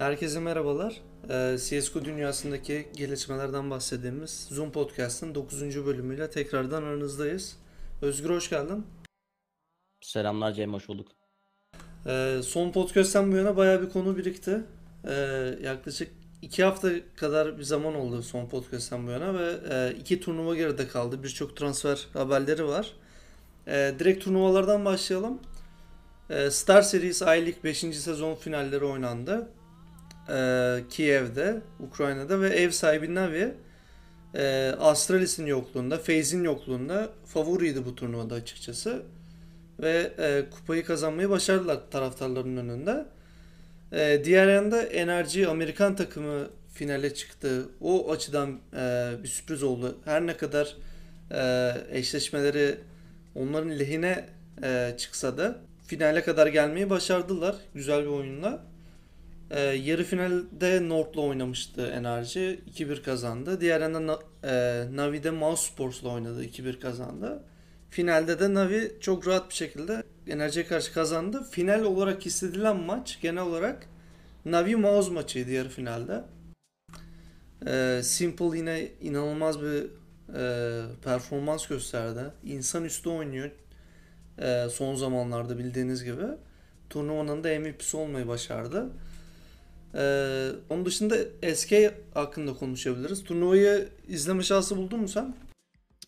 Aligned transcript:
Herkese 0.00 0.40
merhabalar. 0.40 1.00
Ee, 1.30 1.56
CSGO 1.58 2.04
dünyasındaki 2.04 2.88
gelişmelerden 2.96 3.70
bahsettiğimiz 3.70 4.48
Zoom 4.50 4.72
Podcast'ın 4.72 5.34
9. 5.34 5.86
bölümüyle 5.86 6.30
tekrardan 6.30 6.82
aranızdayız. 6.82 7.56
Özgür 8.02 8.30
hoş 8.30 8.50
geldin. 8.50 8.86
Selamlar 10.00 10.52
Cem, 10.52 10.72
hoş 10.72 10.88
bulduk. 10.88 11.08
Ee, 12.06 12.40
son 12.44 12.72
podcast'ten 12.72 13.32
bu 13.32 13.36
yana 13.36 13.56
bayağı 13.56 13.82
bir 13.82 13.88
konu 13.88 14.16
birikti. 14.16 14.62
Ee, 15.04 15.14
yaklaşık 15.62 16.12
2 16.42 16.64
hafta 16.64 16.90
kadar 17.16 17.58
bir 17.58 17.62
zaman 17.62 17.94
oldu 17.94 18.22
son 18.22 18.48
podcast'ten 18.48 19.06
bu 19.06 19.10
yana 19.10 19.38
ve 19.38 19.52
e, 19.70 19.94
iki 20.00 20.20
turnuva 20.20 20.54
geride 20.56 20.88
kaldı. 20.88 21.22
Birçok 21.22 21.56
transfer 21.56 22.06
haberleri 22.12 22.64
var. 22.66 22.92
Direkt 23.66 24.24
turnuvalardan 24.24 24.84
başlayalım. 24.84 25.40
Star 26.50 26.82
Series 26.82 27.22
I-League 27.22 27.64
5. 27.64 27.78
sezon 27.78 28.34
finalleri 28.34 28.84
oynandı. 28.84 29.48
Ee, 30.28 30.78
Kiev'de, 30.90 31.60
Ukrayna'da 31.80 32.40
ve 32.40 32.48
ev 32.48 32.70
sahibi 32.70 33.14
Navi 33.14 33.54
e, 34.34 34.74
Astralis'in 34.80 35.46
yokluğunda, 35.46 35.98
FaZe'in 35.98 36.44
yokluğunda 36.44 37.08
favoriydi 37.26 37.84
bu 37.84 37.94
turnuvada 37.94 38.34
açıkçası. 38.34 39.02
Ve 39.80 40.12
e, 40.18 40.44
kupayı 40.50 40.84
kazanmayı 40.84 41.30
başardılar 41.30 41.78
taraftarların 41.90 42.56
önünde. 42.56 43.06
E, 43.92 44.24
diğer 44.24 44.48
yanda 44.48 44.82
Enerji 44.82 45.48
Amerikan 45.48 45.96
takımı 45.96 46.48
finale 46.74 47.14
çıktı. 47.14 47.68
O 47.80 48.12
açıdan 48.12 48.58
e, 48.76 49.12
bir 49.22 49.28
sürpriz 49.28 49.62
oldu. 49.62 49.98
Her 50.04 50.26
ne 50.26 50.36
kadar 50.36 50.76
e, 51.30 51.72
eşleşmeleri 51.90 52.78
onların 53.34 53.78
lehine 53.78 54.28
e, 54.62 54.94
çıksa 54.98 55.38
da 55.38 55.58
finale 55.86 56.22
kadar 56.24 56.46
gelmeyi 56.46 56.90
başardılar. 56.90 57.56
Güzel 57.74 58.02
bir 58.02 58.06
oyunla. 58.08 58.69
E, 59.50 59.60
yarı 59.60 60.04
finalde 60.04 60.88
North'la 60.88 61.20
oynamıştı 61.20 61.86
Enerji. 61.86 62.60
2-1 62.74 63.02
kazandı. 63.02 63.60
Diğer 63.60 63.80
yandan 63.80 64.06
Na- 64.06 64.18
e, 64.44 64.84
Navi'de 64.96 65.30
Mouse 65.30 65.72
Sports'la 65.72 66.08
oynadı. 66.08 66.44
2-1 66.44 66.80
kazandı. 66.80 67.42
Finalde 67.90 68.40
de 68.40 68.54
Navi 68.54 68.96
çok 69.00 69.26
rahat 69.26 69.50
bir 69.50 69.54
şekilde 69.54 70.02
Enerji'ye 70.26 70.66
karşı 70.66 70.92
kazandı. 70.92 71.46
Final 71.50 71.82
olarak 71.82 72.26
hissedilen 72.26 72.76
maç 72.76 73.18
genel 73.22 73.42
olarak 73.42 73.86
Navi 74.44 74.76
Mouse 74.76 75.10
maçıydı 75.12 75.50
yarı 75.50 75.68
finalde. 75.68 76.24
E, 77.66 78.00
Simple 78.02 78.58
yine 78.58 78.88
inanılmaz 79.00 79.62
bir 79.62 79.86
e, 80.36 80.82
performans 81.04 81.66
gösterdi. 81.66 82.20
İnsanüstü 82.44 83.08
oynuyor 83.08 83.50
e, 84.38 84.68
son 84.70 84.94
zamanlarda 84.94 85.58
bildiğiniz 85.58 86.04
gibi. 86.04 86.22
Turnuvanın 86.90 87.44
da 87.44 87.48
MVP'si 87.60 87.96
olmayı 87.96 88.28
başardı. 88.28 88.86
Ee, 89.94 90.48
onun 90.70 90.84
dışında 90.84 91.16
SK 91.54 91.72
hakkında 92.14 92.54
konuşabiliriz. 92.54 93.24
Turnuvayı 93.24 93.88
izleme 94.08 94.42
şansı 94.42 94.76
buldun 94.76 95.00
mu 95.00 95.08
sen? 95.08 95.34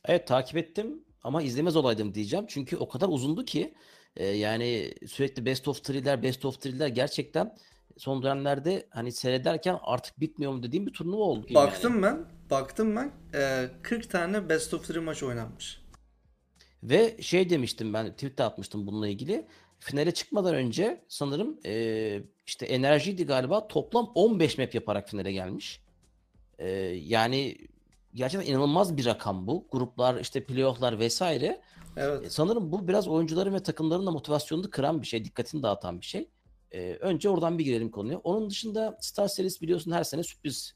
Evet 0.05 0.27
takip 0.27 0.57
ettim 0.57 1.05
ama 1.23 1.43
izlemez 1.43 1.77
olaydım 1.77 2.15
diyeceğim. 2.15 2.45
Çünkü 2.49 2.77
o 2.77 2.89
kadar 2.89 3.09
uzundu 3.09 3.45
ki 3.45 3.75
e, 4.17 4.27
yani 4.27 4.95
sürekli 5.07 5.47
best 5.47 5.69
of 5.69 5.85
three'ler 5.85 6.23
best 6.23 6.45
of 6.45 6.61
three'ler 6.61 6.89
gerçekten 6.89 7.57
son 7.97 8.23
dönemlerde 8.23 8.87
hani 8.91 9.13
seyrederken 9.13 9.79
artık 9.83 10.21
bitmiyor 10.21 10.53
mu 10.53 10.63
dediğim 10.63 10.87
bir 10.87 10.93
turnuva 10.93 11.23
oldu. 11.23 11.55
Baktım 11.55 11.93
yani. 11.93 12.03
ben. 12.03 12.25
Baktım 12.51 12.97
ben. 12.97 13.13
Ee, 13.35 13.69
40 13.83 14.11
tane 14.11 14.49
best 14.49 14.75
of 14.75 14.91
3 14.91 14.97
maç 14.97 15.23
oynanmış. 15.23 15.83
Ve 16.83 17.23
şey 17.23 17.51
demiştim 17.51 17.95
ben 17.95 18.13
tweet'te 18.13 18.45
atmıştım 18.45 18.87
bununla 18.87 19.09
ilgili. 19.09 19.47
Finale 19.83 20.15
çıkmadan 20.15 20.55
önce 20.55 21.05
sanırım 21.09 21.59
e, 21.67 22.23
işte 22.47 22.67
enerjiydi 22.67 23.27
galiba 23.27 23.69
toplam 23.69 24.13
15 24.15 24.59
map 24.59 24.75
yaparak 24.75 25.09
finale 25.09 25.33
gelmiş. 25.33 25.81
E, 26.59 26.69
yani 27.05 27.57
gerçekten 28.15 28.53
inanılmaz 28.53 28.97
bir 28.97 29.07
rakam 29.07 29.47
bu. 29.47 29.67
Gruplar 29.73 30.21
işte 30.21 30.45
playofflar 30.45 30.98
vesaire. 30.98 31.47
E, 31.47 31.63
Evet. 31.97 32.33
Sanırım 32.33 32.73
bu 32.73 32.89
biraz 32.89 33.09
oyuncuların 33.09 33.55
ve 33.55 33.63
takımların 33.63 34.07
da 34.07 34.11
motivasyonunu 34.11 34.71
kıran 34.71 35.03
bir 35.03 35.07
şey, 35.07 35.25
dikkatini 35.25 35.63
dağıtan 35.63 36.01
bir 36.01 36.07
şey. 36.07 36.29
E, 36.73 36.92
önce 36.92 37.29
oradan 37.29 37.59
bir 37.59 37.65
girelim 37.65 37.91
konuya. 37.91 38.19
Onun 38.19 38.51
dışında 38.51 38.98
Star 39.01 39.29
Series 39.29 39.63
biliyorsun 39.63 39.92
her 39.92 40.05
sene 40.05 40.23
sürpriz 40.23 40.75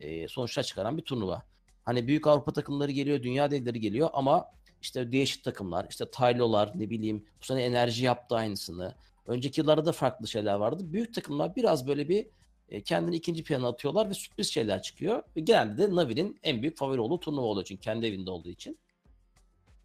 e, 0.00 0.28
sonuçlar 0.28 0.62
çıkaran 0.62 0.96
bir 0.96 1.02
turnuva. 1.02 1.42
Hani 1.84 2.06
büyük 2.06 2.26
Avrupa 2.26 2.52
takımları 2.52 2.92
geliyor, 2.92 3.22
dünya 3.22 3.50
devleri 3.50 3.80
geliyor 3.80 4.10
ama 4.12 4.46
işte 4.82 5.12
değişik 5.12 5.44
takımlar, 5.44 5.86
işte 5.90 6.10
Taylolar, 6.10 6.72
ne 6.74 6.90
bileyim 6.90 7.24
bu 7.40 7.44
sene 7.44 7.62
enerji 7.62 8.04
yaptı 8.04 8.34
aynısını. 8.34 8.94
Önceki 9.26 9.60
yıllarda 9.60 9.84
da 9.84 9.92
farklı 9.92 10.28
şeyler 10.28 10.54
vardı. 10.54 10.92
Büyük 10.92 11.14
takımlar 11.14 11.56
biraz 11.56 11.86
böyle 11.86 12.08
bir 12.08 12.26
e, 12.68 12.82
kendini 12.82 13.16
ikinci 13.16 13.44
plana 13.44 13.68
atıyorlar 13.68 14.10
ve 14.10 14.14
sürpriz 14.14 14.52
şeyler 14.52 14.82
çıkıyor. 14.82 15.22
Genelde 15.36 15.90
de 15.90 15.94
Navi'nin 15.94 16.38
en 16.42 16.62
büyük 16.62 16.78
favori 16.78 17.00
olduğu 17.00 17.20
turnuva 17.20 17.46
oluyor 17.46 17.64
çünkü 17.64 17.80
kendi 17.80 18.06
evinde 18.06 18.30
olduğu 18.30 18.48
için. 18.48 18.78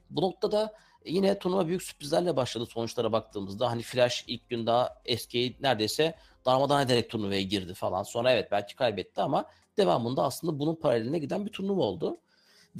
Bu 0.10 0.22
noktada 0.22 0.74
yine 1.06 1.40
turnuva 1.40 1.68
büyük 1.68 1.84
sürprizlerle 1.84 2.36
başladı 2.36 2.66
sonuçlara 2.66 3.12
baktığımızda. 3.12 3.72
Hani 3.72 3.82
Flash 3.82 4.24
ilk 4.28 4.50
gün 4.50 4.66
daha 4.66 5.02
eski 5.06 5.56
neredeyse 5.62 6.16
darmadan 6.46 6.86
ederek 6.86 7.10
turnuvaya 7.10 7.42
girdi 7.42 7.74
falan. 7.74 8.04
Sonra 8.04 8.32
evet 8.32 8.52
belki 8.52 8.76
kaybetti 8.76 9.22
ama 9.22 9.46
devamında 9.78 10.24
aslında 10.24 10.60
bunun 10.60 10.76
paraleline 10.76 11.20
giden 11.20 11.46
bir 11.46 11.52
turnuva 11.52 11.82
oldu. 11.82 12.18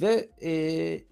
Ve 0.00 0.30
e, 0.42 0.50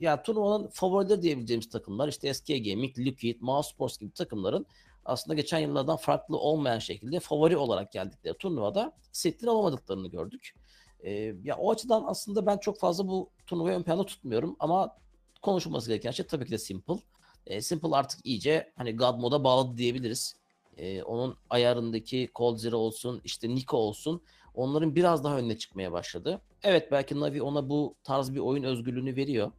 yani 0.00 0.22
turnuvanın 0.22 0.68
favorileri 0.68 1.22
diyebileceğimiz 1.22 1.68
takımlar 1.68 2.08
işte 2.08 2.34
SK 2.34 2.46
Gaming, 2.46 2.98
Liquid, 2.98 3.36
Mouse 3.40 3.74
gibi 4.00 4.12
takımların 4.12 4.66
aslında 5.04 5.34
geçen 5.34 5.58
yıllardan 5.58 5.96
farklı 5.96 6.36
olmayan 6.36 6.78
şekilde 6.78 7.20
favori 7.20 7.56
olarak 7.56 7.92
geldikleri 7.92 8.36
turnuvada 8.36 8.92
setleri 9.12 9.50
alamadıklarını 9.50 10.08
gördük. 10.08 10.54
E, 11.00 11.10
ya 11.44 11.56
o 11.56 11.70
açıdan 11.70 12.04
aslında 12.06 12.46
ben 12.46 12.58
çok 12.58 12.80
fazla 12.80 13.08
bu 13.08 13.30
turnuvayı 13.46 13.76
ön 13.76 13.82
planda 13.82 14.06
tutmuyorum 14.06 14.56
ama 14.58 14.96
konuşulması 15.42 15.88
gereken 15.88 16.10
şey 16.10 16.26
tabii 16.26 16.44
ki 16.44 16.50
de 16.50 16.58
Simple. 16.58 16.98
E, 17.46 17.60
Simple 17.60 17.96
artık 17.96 18.26
iyice 18.26 18.72
hani 18.76 18.96
God 18.96 19.14
moda 19.18 19.44
bağladı 19.44 19.76
diyebiliriz. 19.78 20.36
E, 20.76 21.02
onun 21.02 21.36
ayarındaki 21.50 22.30
Cold 22.34 22.56
Zero 22.56 22.76
olsun, 22.76 23.20
işte 23.24 23.48
Nico 23.48 23.76
olsun 23.76 24.22
onların 24.56 24.94
biraz 24.94 25.24
daha 25.24 25.38
önüne 25.38 25.58
çıkmaya 25.58 25.92
başladı. 25.92 26.40
Evet 26.62 26.92
belki 26.92 27.20
Navi 27.20 27.42
ona 27.42 27.68
bu 27.68 27.94
tarz 28.04 28.34
bir 28.34 28.40
oyun 28.40 28.62
özgürlüğünü 28.62 29.16
veriyor. 29.16 29.52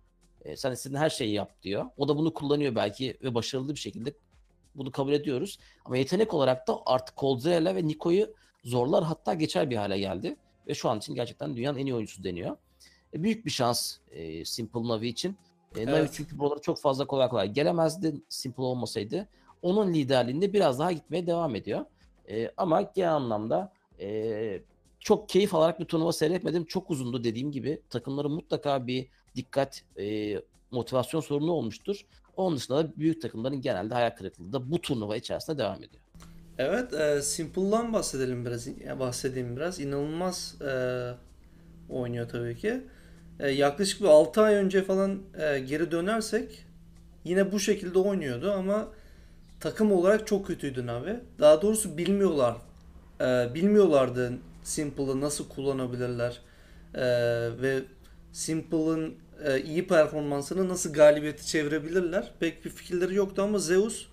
E, 0.46 0.56
sen 0.56 0.72
istediğin 0.72 1.00
her 1.00 1.10
şeyi 1.10 1.34
yap 1.34 1.64
diyor. 1.64 1.86
O 1.98 2.08
da 2.08 2.18
bunu 2.18 2.34
kullanıyor 2.34 2.76
belki 2.76 3.18
ve 3.24 3.36
başarılı 3.36 3.70
bir 3.74 3.80
şekilde 3.80 4.14
bunu 4.76 4.92
kabul 4.92 5.14
ediyoruz. 5.14 5.60
Ama 5.86 5.98
yetenek 5.98 6.34
olarak 6.34 6.68
da 6.68 6.80
artık 6.86 7.18
Cold 7.18 7.40
Zero'yla 7.40 7.76
ve 7.76 7.88
Nico'yu 7.88 8.34
zorlar 8.64 9.04
hatta 9.04 9.34
geçer 9.34 9.70
bir 9.70 9.76
hale 9.76 10.00
geldi. 10.00 10.38
Ve 10.68 10.74
şu 10.74 10.90
an 10.90 10.98
için 10.98 11.16
gerçekten 11.16 11.56
dünyanın 11.56 11.78
en 11.78 11.86
iyi 11.86 11.96
oyuncusu 11.96 12.24
deniyor. 12.24 12.58
E, 13.14 13.24
büyük 13.24 13.46
bir 13.46 13.52
şans 13.52 13.98
e, 14.12 14.46
Simple 14.46 14.84
Navi 14.84 15.08
için. 15.08 15.38
E, 15.76 15.86
Navi 15.86 15.96
Evet. 15.96 16.10
çünkü 16.14 16.40
buralara 16.40 16.60
çok 16.60 16.80
fazla 16.80 17.08
kolay 17.08 17.30
kolay 17.30 17.52
gelemezdi 17.52 18.22
Simple 18.30 18.64
olmasaydı. 18.64 19.28
Onun 19.62 19.94
liderliğinde 19.94 20.54
biraz 20.54 20.80
daha 20.80 20.92
gitmeye 20.92 21.28
devam 21.28 21.56
ediyor. 21.56 21.86
E, 22.30 22.52
ama 22.58 22.82
genel 22.82 23.14
anlamda 23.14 23.74
e, 24.00 24.62
çok 25.08 25.30
keyif 25.30 25.56
alarak 25.56 25.80
bir 25.80 25.86
turnuva 25.86 26.14
seyretmedim. 26.14 26.66
Çok 26.66 26.92
uzundu 26.92 27.24
dediğim 27.24 27.52
gibi. 27.52 27.82
Takımların 27.90 28.32
mutlaka 28.32 28.88
bir 28.88 29.08
dikkat, 29.36 29.82
e, 30.00 30.36
motivasyon 30.72 31.22
sorunu 31.22 31.52
olmuştur. 31.52 32.06
Onun 32.38 32.58
dışında 32.58 32.78
da 32.78 32.92
büyük 32.98 33.22
takımların 33.22 33.62
genelde 33.62 33.94
hayal 33.94 34.10
kırıklığı 34.10 34.54
da 34.54 34.72
bu 34.72 34.82
turnuva 34.82 35.16
içerisinde 35.16 35.58
devam 35.58 35.76
ediyor. 35.76 36.04
Evet, 36.58 36.94
e, 36.94 37.22
Simple'dan 37.22 37.94
bahsedelim 37.94 38.46
biraz. 38.46 38.68
bahsedeyim 39.00 39.56
biraz. 39.56 39.80
İnanılmaz 39.80 40.62
e, 40.62 40.72
oynuyor 41.90 42.30
tabii 42.30 42.58
ki. 42.58 42.82
E, 43.40 43.50
yaklaşık 43.50 44.02
bir 44.02 44.08
6 44.08 44.42
ay 44.42 44.56
önce 44.56 44.84
falan 44.84 45.20
e, 45.40 45.60
geri 45.60 45.92
dönersek 45.92 46.66
yine 47.24 47.52
bu 47.52 47.60
şekilde 47.60 48.00
oynuyordu 48.00 48.52
ama 48.52 48.88
takım 49.60 49.92
olarak 49.92 50.28
çok 50.28 50.48
kötüydü 50.48 50.86
Navi. 50.86 51.20
Daha 51.40 51.62
doğrusu 51.62 51.98
bilmiyorlar. 51.98 52.56
E, 53.22 53.54
bilmiyorlardı 53.54 54.34
Simple'ı 54.68 55.22
nasıl 55.22 55.50
kullanabilirler 55.50 56.42
E, 56.94 57.02
ve 57.62 57.84
Simple'ın 58.32 59.16
e, 59.44 59.62
iyi 59.62 59.88
performansını 59.88 60.70
nasıl 60.70 60.94
galibiyete 60.94 61.44
çevirebilirler. 61.44 62.32
Pek 62.40 62.66
bir 62.66 62.70
fikirleri 62.70 63.16
yoktu 63.16 63.42
ama 63.42 63.60
Zeus 63.60 64.06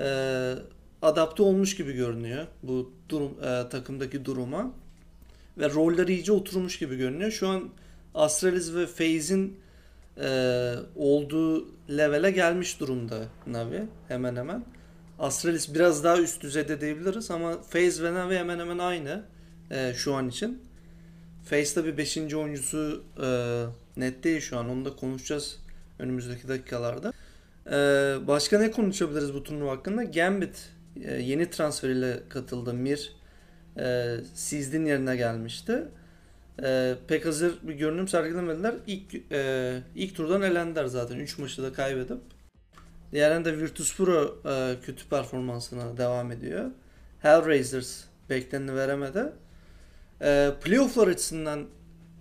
e, 0.00 0.54
adapte 1.02 1.42
olmuş 1.42 1.76
gibi 1.76 1.92
görünüyor 1.92 2.46
bu 2.62 2.92
durum 3.08 3.32
e, 3.42 3.68
takımdaki 3.68 4.24
duruma 4.24 4.72
ve 5.58 5.70
rolleri 5.70 6.14
iyice 6.14 6.32
oturmuş 6.32 6.78
gibi 6.78 6.96
görünüyor. 6.96 7.30
Şu 7.30 7.48
an 7.48 7.70
Astralis 8.14 8.74
ve 8.74 8.86
FaZe'in 8.86 9.56
e, 10.20 10.28
olduğu 10.96 11.68
levele 11.88 12.30
gelmiş 12.30 12.80
durumda 12.80 13.18
Navi 13.46 13.82
hemen 14.08 14.36
hemen. 14.36 14.64
Astralis 15.18 15.74
biraz 15.74 16.04
daha 16.04 16.18
üst 16.18 16.42
düzeyde 16.42 16.80
diyebiliriz 16.80 17.30
ama 17.30 17.62
FaZe 17.62 18.02
ve 18.02 18.14
Navi 18.14 18.36
hemen 18.36 18.58
hemen 18.58 18.78
aynı 18.78 19.22
e, 19.74 19.94
şu 19.94 20.14
an 20.14 20.28
için. 20.28 20.62
FaZe 21.44 21.74
tabi 21.74 21.98
5. 21.98 22.16
oyuncusu 22.16 23.04
e, 23.22 23.28
net 23.96 24.24
değil 24.24 24.40
şu 24.40 24.58
an. 24.58 24.70
Onu 24.70 24.84
da 24.84 24.96
konuşacağız 24.96 25.58
önümüzdeki 25.98 26.48
dakikalarda. 26.48 27.12
E, 27.66 27.76
başka 28.26 28.58
ne 28.58 28.70
konuşabiliriz 28.70 29.34
bu 29.34 29.42
turnuva 29.42 29.70
hakkında? 29.70 30.04
Gambit 30.04 30.70
e, 31.04 31.14
yeni 31.14 31.50
transferiyle 31.50 32.20
katıldı. 32.28 32.74
Mir 32.74 33.12
e, 33.78 34.16
Seed'in 34.34 34.86
yerine 34.86 35.16
gelmişti. 35.16 35.84
E, 36.62 36.94
pek 37.08 37.26
hazır 37.26 37.54
bir 37.62 37.74
görünüm 37.74 38.08
sergilemediler. 38.08 38.74
İlk 38.86 39.32
e, 39.32 39.82
ilk 39.94 40.16
turdan 40.16 40.42
elendiler 40.42 40.86
zaten. 40.86 41.18
3 41.18 41.38
maçı 41.38 41.62
da 41.62 41.72
kaybedip. 41.72 42.18
Diğerinde 43.12 43.58
Virtus 43.58 43.96
Pro 43.96 44.38
e, 44.46 44.76
kötü 44.82 45.08
performansına 45.08 45.96
devam 45.96 46.32
ediyor. 46.32 46.70
Hellraisers 47.20 48.04
bekleneni 48.30 48.74
veremedi. 48.74 49.32
E, 50.22 50.50
playoff'lar 50.64 51.08
açısından 51.08 51.66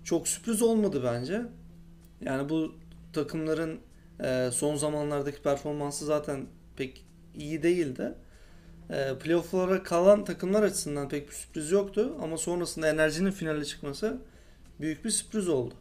çok 0.04 0.28
sürpriz 0.28 0.62
olmadı 0.62 1.02
bence. 1.04 1.42
Yani 2.22 2.50
bu 2.50 2.76
takımların 3.14 3.80
e, 4.24 4.50
son 4.54 4.76
zamanlardaki 4.76 5.42
performansı 5.42 6.06
zaten 6.06 6.46
pek 6.78 7.06
iyi 7.36 7.64
değildi. 7.64 8.14
E, 8.90 9.18
playoff'lara 9.24 9.84
kalan 9.84 10.26
takımlar 10.26 10.64
açısından 10.64 11.10
pek 11.10 11.28
bir 11.30 11.34
sürpriz 11.34 11.72
yoktu 11.72 12.18
ama 12.22 12.38
sonrasında 12.38 12.88
enerjinin 12.90 13.32
finale 13.32 13.66
çıkması 13.66 14.18
büyük 14.80 15.06
bir 15.06 15.10
sürpriz 15.10 15.50
oldu. 15.50 15.74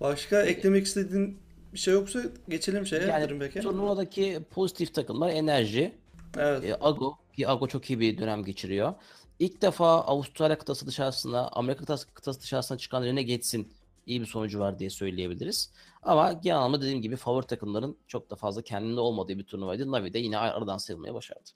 Başka 0.00 0.42
eklemek 0.42 0.86
istediğin 0.86 1.38
bir 1.72 1.78
şey 1.78 1.94
yoksa 1.94 2.22
geçelim 2.48 2.86
şeye. 2.86 3.02
Yani 3.06 3.40
Back'e. 3.40 3.60
turnuvadaki 3.60 4.40
pozitif 4.50 4.94
takımlar 4.94 5.30
Enerji, 5.30 5.94
Evet. 6.38 6.64
e, 6.64 6.74
Ago 6.74 7.14
ki 7.36 7.48
Ago 7.48 7.66
çok 7.68 7.90
iyi 7.90 8.00
bir 8.00 8.18
dönem 8.18 8.44
geçiriyor. 8.44 8.94
İlk 9.38 9.62
defa 9.62 10.00
Avustralya 10.00 10.58
kıtası 10.58 10.86
dışarısına, 10.86 11.48
Amerika 11.48 11.80
kıtası, 11.80 12.14
kıtası 12.14 12.40
dışarısına 12.40 12.78
çıkan 12.78 13.02
Renegades'in 13.02 13.72
iyi 14.06 14.20
bir 14.20 14.26
sonucu 14.26 14.60
var 14.60 14.78
diye 14.78 14.90
söyleyebiliriz. 14.90 15.70
Ama 16.02 16.32
genel 16.32 16.56
anlamda 16.56 16.80
dediğim 16.80 17.02
gibi 17.02 17.16
favori 17.16 17.46
takımların 17.46 17.96
çok 18.06 18.30
da 18.30 18.36
fazla 18.36 18.62
kendinde 18.62 19.00
olmadığı 19.00 19.38
bir 19.38 19.44
turnuvaydı. 19.44 19.92
Navi 19.92 20.12
de 20.12 20.18
yine 20.18 20.38
aradan 20.38 20.78
sıyrılmaya 20.78 21.14
başardı. 21.14 21.50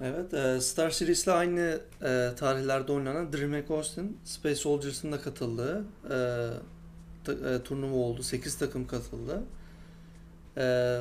Evet, 0.00 0.34
e, 0.34 0.60
Star 0.60 0.90
Series'le 0.90 1.28
aynı 1.28 1.80
e, 2.02 2.30
tarihlerde 2.36 2.92
oynanan 2.92 3.32
DreamHack 3.32 3.70
Austin, 3.70 4.18
Space 4.24 4.54
Soldiers'ın 4.54 5.12
da 5.12 5.20
katıldığı 5.20 5.84
e, 6.10 7.62
turnuva 7.64 7.96
oldu. 7.96 8.22
8 8.22 8.58
takım 8.58 8.86
katıldı. 8.86 9.42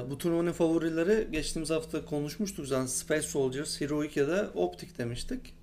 Bu 0.10 0.18
turnuvanın 0.18 0.52
favorileri 0.52 1.28
geçtiğimiz 1.32 1.70
hafta 1.70 2.06
konuşmuştuk 2.06 2.68
zaten 2.68 2.86
Space 2.86 3.28
Soldiers, 3.28 3.82
Heroic 3.82 4.20
ya 4.20 4.28
da 4.28 4.52
Optic 4.56 4.98
demiştik. 4.98 5.54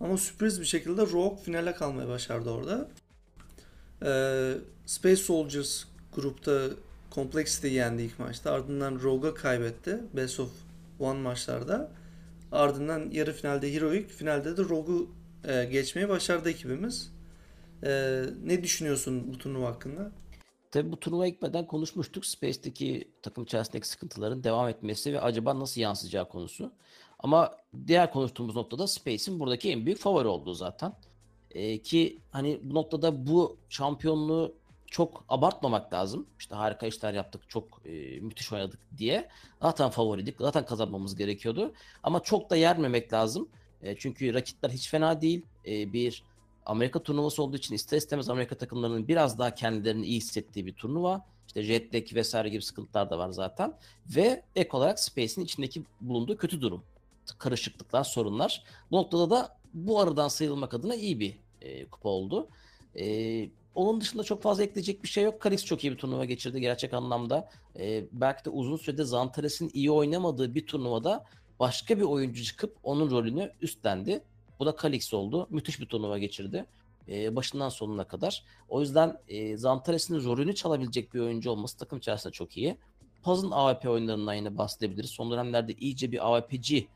Ama 0.00 0.16
sürpriz 0.16 0.60
bir 0.60 0.66
şekilde 0.66 1.02
Rogue 1.02 1.38
finale 1.44 1.74
kalmayı 1.74 2.08
başardı 2.08 2.50
orada. 2.50 2.88
E, 4.02 4.10
Space 4.86 5.16
Soldiers 5.16 5.84
grupta 6.14 6.68
Complexity'yi 7.12 7.74
yendi 7.74 8.02
ilk 8.02 8.18
maçta. 8.18 8.52
Ardından 8.52 9.00
Rogue'a 9.02 9.34
kaybetti. 9.34 10.00
Best 10.16 10.40
of 10.40 10.50
One 10.98 11.18
maçlarda. 11.18 11.90
Ardından 12.52 13.10
yarı 13.10 13.32
finalde 13.32 13.74
Heroic, 13.74 14.08
finalde 14.08 14.56
de 14.56 14.62
Rogue'u 14.62 15.08
e, 15.44 15.64
geçmeyi 15.64 16.08
başardı 16.08 16.50
ekibimiz. 16.50 17.12
E, 17.82 18.22
ne 18.44 18.62
düşünüyorsun 18.62 19.32
bu 19.32 19.38
turnuva 19.38 19.66
hakkında? 19.66 20.12
Tabii 20.70 20.92
bu 20.92 21.00
turnuva 21.00 21.28
gitmeden 21.28 21.66
konuşmuştuk. 21.66 22.26
Space'deki 22.26 23.08
takım 23.22 23.44
içerisindeki 23.44 23.88
sıkıntıların 23.88 24.44
devam 24.44 24.68
etmesi 24.68 25.12
ve 25.12 25.20
acaba 25.20 25.60
nasıl 25.60 25.80
yansıyacağı 25.80 26.28
konusu. 26.28 26.72
Ama 27.18 27.56
diğer 27.86 28.12
konuştuğumuz 28.12 28.56
noktada 28.56 28.86
Space'in 28.86 29.40
buradaki 29.40 29.70
en 29.72 29.86
büyük 29.86 29.98
favori 29.98 30.28
olduğu 30.28 30.54
zaten. 30.54 30.92
Ee, 31.50 31.82
ki 31.82 32.18
hani 32.30 32.60
bu 32.62 32.74
noktada 32.74 33.26
bu 33.26 33.56
şampiyonluğu 33.68 34.54
çok 34.86 35.24
abartmamak 35.28 35.92
lazım. 35.92 36.26
İşte 36.38 36.54
harika 36.54 36.86
işler 36.86 37.14
yaptık, 37.14 37.48
çok 37.48 37.80
e, 37.84 38.20
müthiş 38.20 38.52
oynadık 38.52 38.80
diye. 38.98 39.28
Zaten 39.62 39.90
favoriydik, 39.90 40.36
zaten 40.40 40.66
kazanmamız 40.66 41.16
gerekiyordu. 41.16 41.72
Ama 42.02 42.22
çok 42.22 42.50
da 42.50 42.56
yermemek 42.56 43.12
lazım. 43.12 43.48
E, 43.82 43.96
çünkü 43.98 44.34
rakipler 44.34 44.70
hiç 44.70 44.88
fena 44.90 45.20
değil. 45.20 45.42
E, 45.66 45.92
bir 45.92 46.24
Amerika 46.66 47.02
turnuvası 47.02 47.42
olduğu 47.42 47.56
için 47.56 47.74
ister 47.74 47.96
istemez 47.96 48.28
Amerika 48.28 48.54
takımlarının 48.54 49.08
biraz 49.08 49.38
daha 49.38 49.54
kendilerini 49.54 50.06
iyi 50.06 50.16
hissettiği 50.16 50.66
bir 50.66 50.72
turnuva. 50.72 51.24
İşte 51.46 51.62
jet 51.62 51.94
lag 51.94 52.14
vesaire 52.14 52.48
gibi 52.48 52.62
sıkıntılar 52.62 53.10
da 53.10 53.18
var 53.18 53.30
zaten. 53.30 53.74
Ve 54.06 54.42
ek 54.56 54.68
olarak 54.72 55.00
Space'in 55.00 55.44
içindeki 55.44 55.82
bulunduğu 56.00 56.36
kötü 56.36 56.60
durum. 56.60 56.82
Karışıklıklar, 57.38 58.04
sorunlar. 58.04 58.64
Bu 58.90 58.96
noktada 58.96 59.30
da 59.30 59.56
bu 59.74 60.00
aradan 60.00 60.28
sıyrılmak 60.28 60.74
adına 60.74 60.94
iyi 60.94 61.20
bir 61.20 61.38
e, 61.62 61.86
kupa 61.86 62.08
oldu. 62.08 62.48
E, 62.98 63.48
onun 63.74 64.00
dışında 64.00 64.24
çok 64.24 64.42
fazla 64.42 64.62
ekleyecek 64.62 65.02
bir 65.02 65.08
şey 65.08 65.24
yok. 65.24 65.40
Kalix 65.40 65.64
çok 65.64 65.84
iyi 65.84 65.92
bir 65.92 65.98
turnuva 65.98 66.24
geçirdi 66.24 66.60
gerçek 66.60 66.94
anlamda. 66.94 67.50
E, 67.78 68.04
belki 68.12 68.44
de 68.44 68.50
uzun 68.50 68.76
sürede 68.76 69.04
Zantares'in 69.04 69.70
iyi 69.74 69.90
oynamadığı 69.90 70.54
bir 70.54 70.66
turnuvada 70.66 71.24
başka 71.60 71.98
bir 71.98 72.02
oyuncu 72.02 72.44
çıkıp 72.44 72.76
onun 72.82 73.10
rolünü 73.10 73.52
üstlendi. 73.60 74.22
Bu 74.58 74.66
da 74.66 74.76
Kalix 74.76 75.14
oldu. 75.14 75.46
Müthiş 75.50 75.80
bir 75.80 75.86
turnuva 75.86 76.18
geçirdi. 76.18 76.66
Ee, 77.08 77.36
başından 77.36 77.68
sonuna 77.68 78.04
kadar. 78.04 78.44
O 78.68 78.80
yüzden 78.80 79.18
e, 79.28 79.56
Zantares'in 79.56 80.24
rolünü 80.24 80.54
çalabilecek 80.54 81.14
bir 81.14 81.20
oyuncu 81.20 81.50
olması 81.50 81.78
takım 81.78 81.98
içerisinde 81.98 82.32
çok 82.32 82.56
iyi. 82.56 82.76
Paz'ın 83.22 83.50
AWP 83.50 83.90
oyunlarından 83.90 84.34
yine 84.34 84.58
bahsedebiliriz. 84.58 85.10
Son 85.10 85.30
dönemlerde 85.30 85.72
iyice 85.72 86.12
bir 86.12 86.34
AWP'ci 86.36 86.88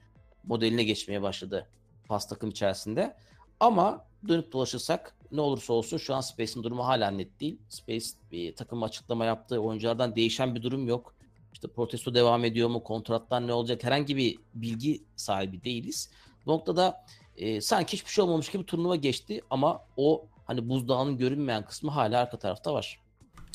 modeline 0.44 0.84
geçmeye 0.84 1.22
başladı 1.22 1.66
Paz 2.08 2.28
takım 2.28 2.50
içerisinde. 2.50 3.16
Ama 3.60 4.04
dönüp 4.28 4.52
dolaşırsak 4.52 5.14
ne 5.32 5.40
olursa 5.40 5.72
olsun 5.72 5.98
şu 5.98 6.14
an 6.14 6.20
Space'in 6.20 6.62
durumu 6.62 6.86
hala 6.86 7.10
net 7.10 7.40
değil. 7.40 7.58
Space 7.68 8.06
bir 8.32 8.56
takım 8.56 8.82
açıklama 8.82 9.24
yaptığı 9.24 9.58
oyunculardan 9.58 10.16
değişen 10.16 10.54
bir 10.54 10.62
durum 10.62 10.88
yok. 10.88 11.14
İşte 11.52 11.68
protesto 11.68 12.14
devam 12.14 12.44
ediyor 12.44 12.68
mu, 12.68 12.82
kontratlar 12.82 13.46
ne 13.46 13.52
olacak 13.52 13.84
herhangi 13.84 14.16
bir 14.16 14.38
bilgi 14.54 15.04
sahibi 15.16 15.64
değiliz. 15.64 16.10
Bu 16.46 16.50
noktada 16.50 17.04
e, 17.36 17.60
sanki 17.60 17.92
hiçbir 17.92 18.10
şey 18.10 18.24
olmamış 18.24 18.48
gibi 18.48 18.66
turnuva 18.66 18.96
geçti 18.96 19.40
ama 19.50 19.84
o 19.96 20.26
hani 20.44 20.68
buzdağının 20.68 21.18
görünmeyen 21.18 21.64
kısmı 21.64 21.90
hala 21.90 22.20
arka 22.20 22.38
tarafta 22.38 22.74
var. 22.74 23.00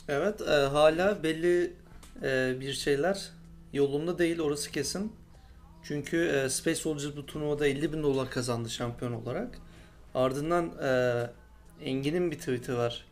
Evet, 0.07 0.41
e, 0.41 0.51
hala 0.51 1.23
belli 1.23 1.73
e, 2.23 2.55
bir 2.59 2.73
şeyler 2.73 3.29
yolunda 3.73 4.17
değil 4.17 4.39
orası 4.39 4.71
kesin. 4.71 5.11
Çünkü 5.87 6.17
e, 6.17 6.49
Space 6.49 6.75
Soldiers 6.75 7.15
bu 7.15 7.25
turnuvada 7.25 7.67
50 7.67 7.93
bin 7.93 8.03
dolar 8.03 8.29
kazandı 8.29 8.69
şampiyon 8.69 9.11
olarak. 9.11 9.57
Ardından 10.15 10.71
e, 10.83 11.21
Engin'in 11.81 12.31
bir 12.31 12.39
tweet'i 12.39 12.77
var. 12.77 13.05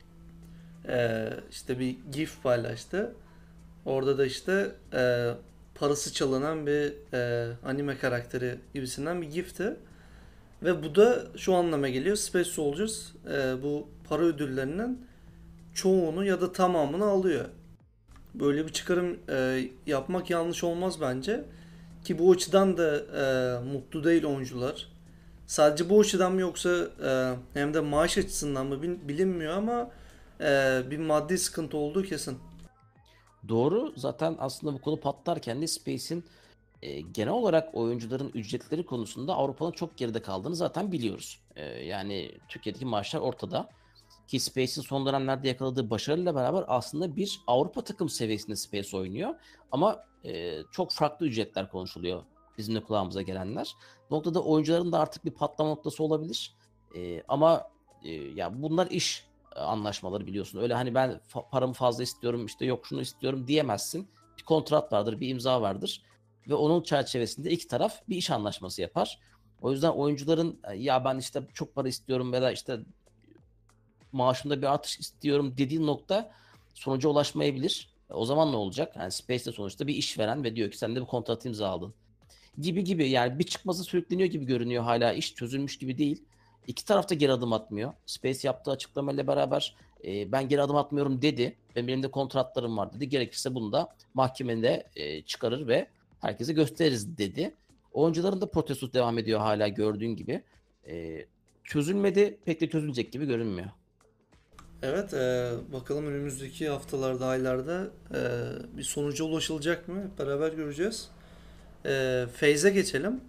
E, 0.87 1.29
işte 1.51 1.79
bir 1.79 1.97
gif 2.11 2.43
paylaştı. 2.43 3.15
Orada 3.85 4.17
da 4.17 4.25
işte 4.25 4.71
e, 4.93 5.31
parası 5.75 6.13
çalınan 6.13 6.67
bir 6.67 6.93
e, 7.13 7.51
anime 7.65 7.97
karakteri 7.97 8.59
gibisinden 8.73 9.21
bir 9.21 9.29
gifti. 9.29 9.75
Ve 10.63 10.83
bu 10.83 10.95
da 10.95 11.25
şu 11.37 11.53
anlama 11.53 11.89
geliyor. 11.89 12.15
Space 12.15 12.49
Soldiers 12.49 13.12
e, 13.33 13.63
bu 13.63 13.88
para 14.09 14.21
ödüllerinin 14.24 15.07
çoğunu 15.74 16.25
ya 16.25 16.41
da 16.41 16.53
tamamını 16.53 17.05
alıyor. 17.05 17.45
Böyle 18.33 18.67
bir 18.67 18.71
çıkarım 18.71 19.19
e, 19.29 19.67
yapmak 19.86 20.29
yanlış 20.29 20.63
olmaz 20.63 21.01
bence. 21.01 21.43
Ki 22.03 22.19
bu 22.19 22.31
açıdan 22.31 22.77
da 22.77 22.98
e, 22.98 23.24
mutlu 23.65 24.03
değil 24.03 24.24
oyuncular. 24.25 24.88
Sadece 25.48 25.89
bu 25.89 26.00
açıdan 26.00 26.33
mı 26.33 26.41
yoksa 26.41 26.69
e, 27.05 27.36
hem 27.53 27.74
de 27.74 27.79
maaş 27.79 28.17
açısından 28.17 28.65
mı 28.65 28.81
bil- 28.81 29.07
bilinmiyor 29.07 29.53
ama 29.57 29.91
e, 30.41 30.81
bir 30.91 30.98
maddi 30.98 31.38
sıkıntı 31.38 31.77
olduğu 31.77 32.03
kesin. 32.03 32.38
Doğru. 33.48 33.93
Zaten 33.95 34.36
aslında 34.39 34.74
bu 34.74 34.81
konu 34.81 35.00
patlarken 35.00 35.62
de 35.62 35.67
Space'in 35.67 36.24
e, 36.81 37.01
genel 37.01 37.33
olarak 37.33 37.75
oyuncuların 37.75 38.31
ücretleri 38.33 38.86
konusunda 38.86 39.33
Avrupa'nın 39.33 39.72
çok 39.72 39.98
geride 39.98 40.22
kaldığını 40.22 40.55
zaten 40.55 40.91
biliyoruz. 40.91 41.39
E, 41.55 41.65
yani 41.65 42.31
Türkiye'deki 42.50 42.86
maaşlar 42.86 43.19
ortada. 43.19 43.69
Ki 44.27 44.39
Space'in 44.39 44.82
son 44.86 45.06
dönemlerde 45.06 45.48
yakaladığı 45.48 45.89
başarıyla 45.89 46.36
beraber 46.36 46.63
aslında 46.68 47.15
bir 47.15 47.42
Avrupa 47.48 47.84
takım 47.84 48.10
seviyesinde 48.10 48.56
Space 48.56 48.98
oynuyor. 48.98 49.36
Ama 49.72 50.03
e, 50.25 50.62
çok 50.72 50.92
farklı 50.92 51.25
ücretler 51.27 51.72
konuşuluyor 51.72 52.24
bizim 52.58 52.75
de 52.75 52.84
kulağımıza 52.84 53.22
gelenler. 53.22 53.75
Bu 54.10 54.15
noktada 54.15 54.44
oyuncuların 54.44 54.92
da 54.92 55.00
artık 55.00 55.25
bir 55.25 55.32
patlama 55.32 55.70
noktası 55.70 56.03
olabilir. 56.03 56.56
E, 56.96 57.24
ama 57.27 57.68
e, 58.03 58.12
ya 58.12 58.62
bunlar 58.63 58.88
iş 58.92 59.27
anlaşmaları 59.56 60.27
biliyorsun. 60.27 60.60
Öyle 60.60 60.74
hani 60.74 60.96
ben 60.96 61.22
fa- 61.34 61.50
paramı 61.50 61.74
fazla 61.74 62.03
istiyorum 62.03 62.46
işte 62.46 62.65
yok 62.65 62.86
şunu 62.88 63.01
istiyorum 63.01 63.48
diyemezsin. 63.48 64.08
Bir 64.38 64.44
kontrat 64.44 64.94
vardır, 64.94 65.20
bir 65.20 65.30
imza 65.30 65.62
vardır 65.62 66.03
ve 66.50 66.53
onun 66.53 66.84
çerçevesinde 66.84 67.51
iki 67.51 67.68
taraf 67.68 68.01
bir 68.10 68.15
iş 68.15 68.32
anlaşması 68.32 68.82
yapar. 68.82 69.20
O 69.62 69.72
yüzden 69.72 69.89
oyuncuların 69.92 70.60
"E, 70.72 70.75
ya 70.75 71.06
ben 71.06 71.18
işte 71.18 71.48
çok 71.53 71.75
para 71.75 71.88
istiyorum 71.88 72.34
ya 72.34 72.42
da 72.42 72.51
işte 72.51 72.80
maaşımda 74.13 74.62
bir 74.62 74.74
artış 74.74 75.00
istiyorum 75.00 75.53
dediği 75.58 75.86
nokta 75.86 76.32
sonuca 76.74 77.10
ulaşmayabilir. 77.10 77.89
E, 78.10 78.13
O 78.13 78.25
zaman 78.25 78.51
ne 78.51 78.55
olacak? 78.55 78.96
Yani 79.00 79.12
Space'de 79.12 79.51
sonuçta 79.51 79.88
bir 79.88 79.96
iş 79.96 80.20
veren 80.20 80.43
ve 80.43 80.55
diyor 80.55 80.72
ki 80.72 80.77
sen 80.77 80.96
de 80.96 81.01
bir 81.01 81.05
kontrat 81.05 81.46
imzaladın. 81.46 81.93
Gibi 82.60 82.84
gibi 82.84 83.10
yani 83.10 83.39
bir 83.39 83.43
çıkmazı 83.43 83.84
sürükleniyor 83.84 84.29
gibi 84.29 84.46
görünüyor 84.46 84.84
hala 84.84 85.13
iş 85.13 85.36
çözülmüş 85.36 85.77
gibi 85.77 85.98
değil. 85.98 86.24
İki 86.67 86.86
taraf 86.86 87.10
da 87.10 87.15
geri 87.15 87.32
adım 87.32 87.53
atmıyor. 87.53 87.93
Space 88.05 88.39
yaptığı 88.48 88.72
açıklamayla 88.72 89.27
beraber 89.27 89.75
e, 90.05 90.32
ben 90.32 90.48
geri 90.50 90.62
adım 90.62 90.75
atmıyorum 90.75 91.22
dedi. 91.22 91.55
Benim 91.75 91.89
elimde 91.89 92.12
kontratlarım 92.12 92.77
var 92.77 92.93
dedi. 92.93 93.10
Gerekirse 93.10 93.55
bunu 93.55 93.72
da 93.72 93.96
mahkemede 94.13 94.88
e, 94.96 95.22
çıkarır 95.22 95.67
ve 95.67 95.88
herkese 96.22 96.53
gösteririz 96.53 97.17
dedi. 97.17 97.53
Oyuncuların 97.93 98.41
da 98.41 98.50
protestosu 98.51 98.93
devam 98.93 99.17
ediyor 99.17 99.39
hala 99.39 99.67
gördüğün 99.67 100.15
gibi. 100.15 100.43
E, 100.88 101.25
çözülmedi. 101.63 102.38
Pek 102.46 102.62
de 102.62 102.70
çözülecek 102.70 103.12
gibi 103.12 103.25
görünmüyor. 103.25 103.70
Evet, 104.85 105.13
e, 105.13 105.51
bakalım 105.73 106.07
önümüzdeki 106.07 106.69
haftalarda, 106.69 107.25
aylarda 107.25 107.87
e, 108.13 108.19
bir 108.77 108.83
sonuca 108.83 109.25
ulaşılacak 109.25 109.87
mı? 109.87 110.11
Beraber 110.19 110.51
göreceğiz. 110.51 111.09
E, 111.85 112.25
Faze'e 112.35 112.69
geçelim. 112.69 113.21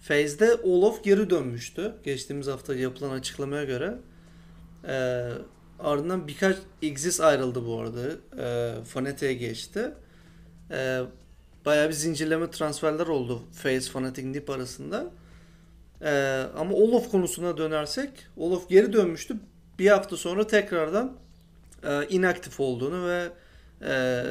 Faze'de 0.00 0.54
Olof 0.54 1.04
geri 1.04 1.30
dönmüştü. 1.30 1.94
Geçtiğimiz 2.04 2.46
hafta 2.46 2.74
yapılan 2.74 3.10
açıklamaya 3.10 3.64
göre. 3.64 3.94
E, 4.88 5.28
ardından 5.80 6.28
birkaç 6.28 6.56
Xis 6.82 7.20
ayrıldı 7.20 7.66
bu 7.66 7.80
arada. 7.80 8.02
E, 8.38 8.74
Fnatic'e 8.84 9.34
geçti. 9.34 9.92
E, 10.70 11.00
bayağı 11.64 11.88
bir 11.88 11.94
zincirleme 11.94 12.50
transferler 12.50 13.06
oldu 13.06 13.42
Faze, 13.52 13.90
Fnatic, 13.90 14.32
Nip 14.32 14.50
arasında. 14.50 15.10
E, 16.02 16.42
ama 16.58 16.74
Olof 16.74 17.10
konusuna 17.10 17.56
dönersek, 17.56 18.10
Olof 18.36 18.68
geri 18.68 18.92
dönmüştü 18.92 19.36
bir 19.78 19.88
hafta 19.88 20.16
sonra 20.16 20.46
tekrardan 20.46 21.16
e, 21.82 22.08
inaktif 22.08 22.60
olduğunu 22.60 23.08
ve 23.08 23.28
e, 23.82 24.24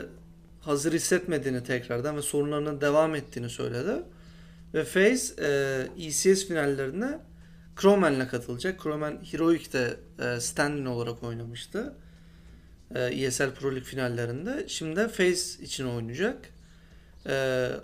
hazır 0.62 0.94
hissetmediğini 0.94 1.64
tekrardan 1.64 2.18
ve 2.18 2.22
sorunlarının 2.22 2.82
devam 2.82 3.16
ettiğini 3.16 3.50
söyledi. 3.50 4.04
Ve 4.74 4.84
FaZe 4.84 5.34
e, 5.98 6.06
ECS 6.06 6.48
finallerine 6.48 7.20
Croman'la 7.82 8.28
katılacak. 8.28 8.84
Croman 8.84 9.20
Heroic'te 9.32 9.98
e, 10.20 10.40
stand-in 10.40 10.86
olarak 10.86 11.24
oynamıştı. 11.24 11.94
E, 12.96 13.00
ESL 13.04 13.52
Pro 13.52 13.72
League 13.72 13.84
finallerinde. 13.84 14.66
Şimdi 14.68 14.96
de 14.96 15.08
FaZe 15.08 15.64
için 15.64 15.86
oynayacak. 15.86 16.38
E, 17.26 17.34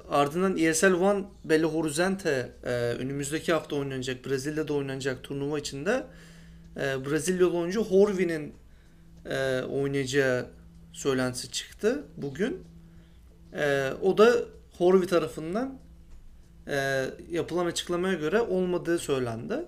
ardından 0.10 0.58
ESL 0.58 0.94
One 0.94 1.24
Belo 1.46 1.74
Horizonte 1.74 2.51
e, 2.63 2.70
önümüzdeki 2.72 3.53
hafta 3.53 3.75
oynanacak, 3.75 4.25
Brezilya'da 4.25 4.74
oynanacak 4.74 5.24
turnuva 5.24 5.60
içinde 5.60 6.03
e, 6.78 7.06
Brezilyalı 7.06 7.58
oyuncu 7.58 7.84
Horvi'nin 7.84 8.54
e, 9.25 9.62
oynayacağı 9.62 10.48
söylentisi 10.94 11.51
çıktı 11.51 12.04
bugün. 12.18 12.63
E, 13.54 13.92
o 14.01 14.18
da 14.18 14.34
Horvi 14.78 15.08
tarafından 15.08 15.80
e, 16.68 17.06
yapılan 17.32 17.66
açıklamaya 17.66 18.13
göre 18.13 18.42
olmadığı 18.42 19.00
söylendi. 19.00 19.66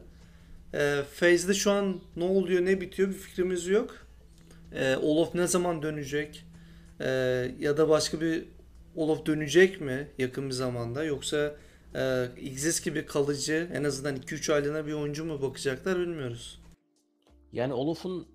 E, 0.73 1.01
Faze'de 1.13 1.53
şu 1.53 1.71
an 1.71 2.01
ne 2.15 2.23
oluyor 2.23 2.65
ne 2.65 2.81
bitiyor 2.81 3.09
bir 3.09 3.13
fikrimiz 3.13 3.67
yok. 3.67 3.95
E, 4.71 4.95
Olof 4.95 5.35
ne 5.35 5.47
zaman 5.47 5.81
dönecek? 5.81 6.45
E, 6.99 7.09
ya 7.59 7.77
da 7.77 7.89
başka 7.89 8.21
bir 8.21 8.45
Olof 8.95 9.25
dönecek 9.25 9.81
mi 9.81 10.07
yakın 10.17 10.45
bir 10.49 10.53
zamanda 10.53 11.03
yoksa 11.03 11.55
e, 11.95 12.25
Xis 12.37 12.81
gibi 12.81 13.05
kalıcı 13.05 13.69
en 13.73 13.83
azından 13.83 14.17
2-3 14.17 14.53
aylığına 14.53 14.87
bir 14.87 14.93
oyuncu 14.93 15.25
mu 15.25 15.41
bakacaklar 15.41 15.99
bilmiyoruz. 15.99 16.62
Yani 17.53 17.73
Olof'un 17.73 18.27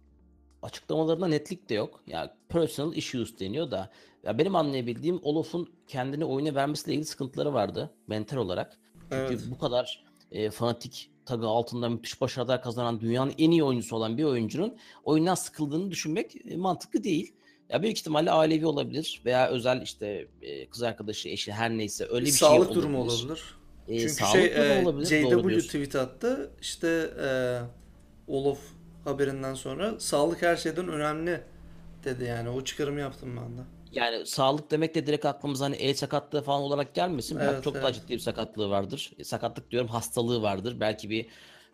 açıklamalarında 0.63 1.27
netlik 1.27 1.69
de 1.69 1.75
yok. 1.75 2.01
Ya 2.07 2.37
personal 2.49 2.97
issues 2.97 3.39
deniyor 3.41 3.71
da 3.71 3.91
ya 4.25 4.39
benim 4.39 4.57
anlayabildiğim 4.57 5.21
Olof'un 5.23 5.69
kendini 5.87 6.25
oyuna 6.25 6.55
vermesiyle 6.55 6.93
ilgili 6.93 7.07
sıkıntıları 7.07 7.55
vardı 7.55 7.91
mental 8.07 8.37
olarak. 8.37 8.79
Çünkü 9.03 9.17
Evet. 9.17 9.41
bu 9.51 9.59
kadar 9.59 10.05
e, 10.33 10.51
fanatik 10.51 11.11
tagı 11.27 11.47
altında 11.47 11.89
müthiş 11.89 12.21
başarılar 12.21 12.63
kazanan 12.63 13.01
dünyanın 13.01 13.33
en 13.39 13.51
iyi 13.51 13.65
oyuncusu 13.65 13.97
olan 13.97 14.19
bir 14.19 14.25
oyuncunun 14.25 14.77
oyundan 15.05 15.35
sıkıldığını 15.35 15.91
düşünmek 15.91 16.37
e, 16.51 16.57
mantıklı 16.57 17.05
değil. 17.05 17.33
Ya 17.69 17.83
büyük 17.83 17.99
ihtimalle 17.99 18.31
ailevi 18.31 18.67
olabilir 18.67 19.23
veya 19.25 19.49
özel 19.49 19.83
işte 19.83 20.29
e, 20.43 20.67
kız 20.67 20.83
arkadaşı, 20.83 21.29
eşi 21.29 21.53
her 21.53 21.71
neyse 21.71 22.07
öyle 22.11 22.27
bir 22.27 22.31
şey 22.31 22.39
sağlık 22.39 22.75
durumu 22.75 23.03
olabilir. 23.03 23.43
E, 23.89 23.99
Çünkü 24.01 24.13
sağlık 24.13 24.33
şey 24.33 24.51
durumu 24.57 24.65
e, 24.65 24.83
olabilir. 24.85 25.07
JW 25.07 25.59
tweet 25.59 25.97
attı. 25.97 26.51
İşte 26.61 27.11
e, 27.23 27.29
Olof 28.33 28.59
haberinden 29.09 29.55
sonra 29.55 30.01
sağlık 30.01 30.43
her 30.43 30.57
şeyden 30.57 30.89
önemli 30.89 31.41
dedi 32.05 32.25
yani. 32.25 32.49
O 32.49 32.65
çıkarımı 32.65 33.01
yaptım 33.01 33.37
ben 33.37 33.59
de. 33.59 33.63
Yani 33.93 34.27
sağlık 34.27 34.71
demek 34.71 34.95
de 34.95 35.07
direkt 35.07 35.25
aklımıza 35.25 35.65
hani 35.65 35.77
el 35.77 35.95
sakatlığı 35.95 36.43
falan 36.43 36.63
olarak 36.63 36.95
gelmesin. 36.95 37.39
Evet, 37.39 37.65
çok 37.65 37.75
daha 37.75 37.89
evet. 37.89 37.95
ciddi 37.95 38.13
bir 38.13 38.19
sakatlığı 38.19 38.71
vardır. 38.71 39.13
E, 39.19 39.25
sakatlık 39.25 39.71
diyorum 39.71 39.89
hastalığı 39.89 40.43
vardır. 40.43 40.81
Belki 40.81 41.11
bir 41.11 41.27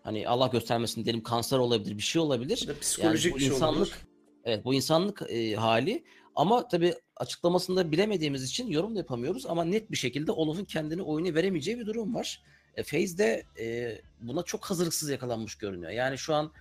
hani 0.02 0.28
Allah 0.28 0.46
göstermesin 0.46 1.04
diyelim 1.04 1.22
kanser 1.22 1.58
olabilir, 1.58 1.96
bir 1.96 2.02
şey 2.02 2.22
olabilir. 2.22 2.58
Bir 2.62 2.66
de 2.66 2.70
Yani 2.70 2.80
psikolojik 2.80 3.32
bu 3.32 3.36
bir 3.36 3.40
şey 3.40 3.48
insanlık 3.48 3.78
olabilir. 3.78 3.96
evet 4.44 4.64
bu 4.64 4.74
insanlık 4.74 5.22
e, 5.28 5.54
hali 5.54 6.04
ama 6.34 6.68
tabii 6.68 6.94
açıklamasında 7.16 7.92
bilemediğimiz 7.92 8.44
için 8.44 8.66
yorum 8.66 8.94
da 8.94 8.98
yapamıyoruz 8.98 9.46
ama 9.46 9.64
net 9.64 9.90
bir 9.90 9.96
şekilde 9.96 10.32
Olaf'ın 10.32 10.64
kendini 10.64 11.02
oyuna 11.02 11.34
veremeyeceği 11.34 11.78
bir 11.78 11.86
durum 11.86 12.14
var. 12.14 12.42
E, 12.76 12.82
FaZe 12.82 13.18
de 13.18 13.44
e, 13.60 13.98
buna 14.20 14.42
çok 14.42 14.64
hazırlıksız 14.64 15.10
yakalanmış 15.10 15.54
görünüyor. 15.54 15.92
Yani 15.92 16.18
şu 16.18 16.34
an 16.34 16.52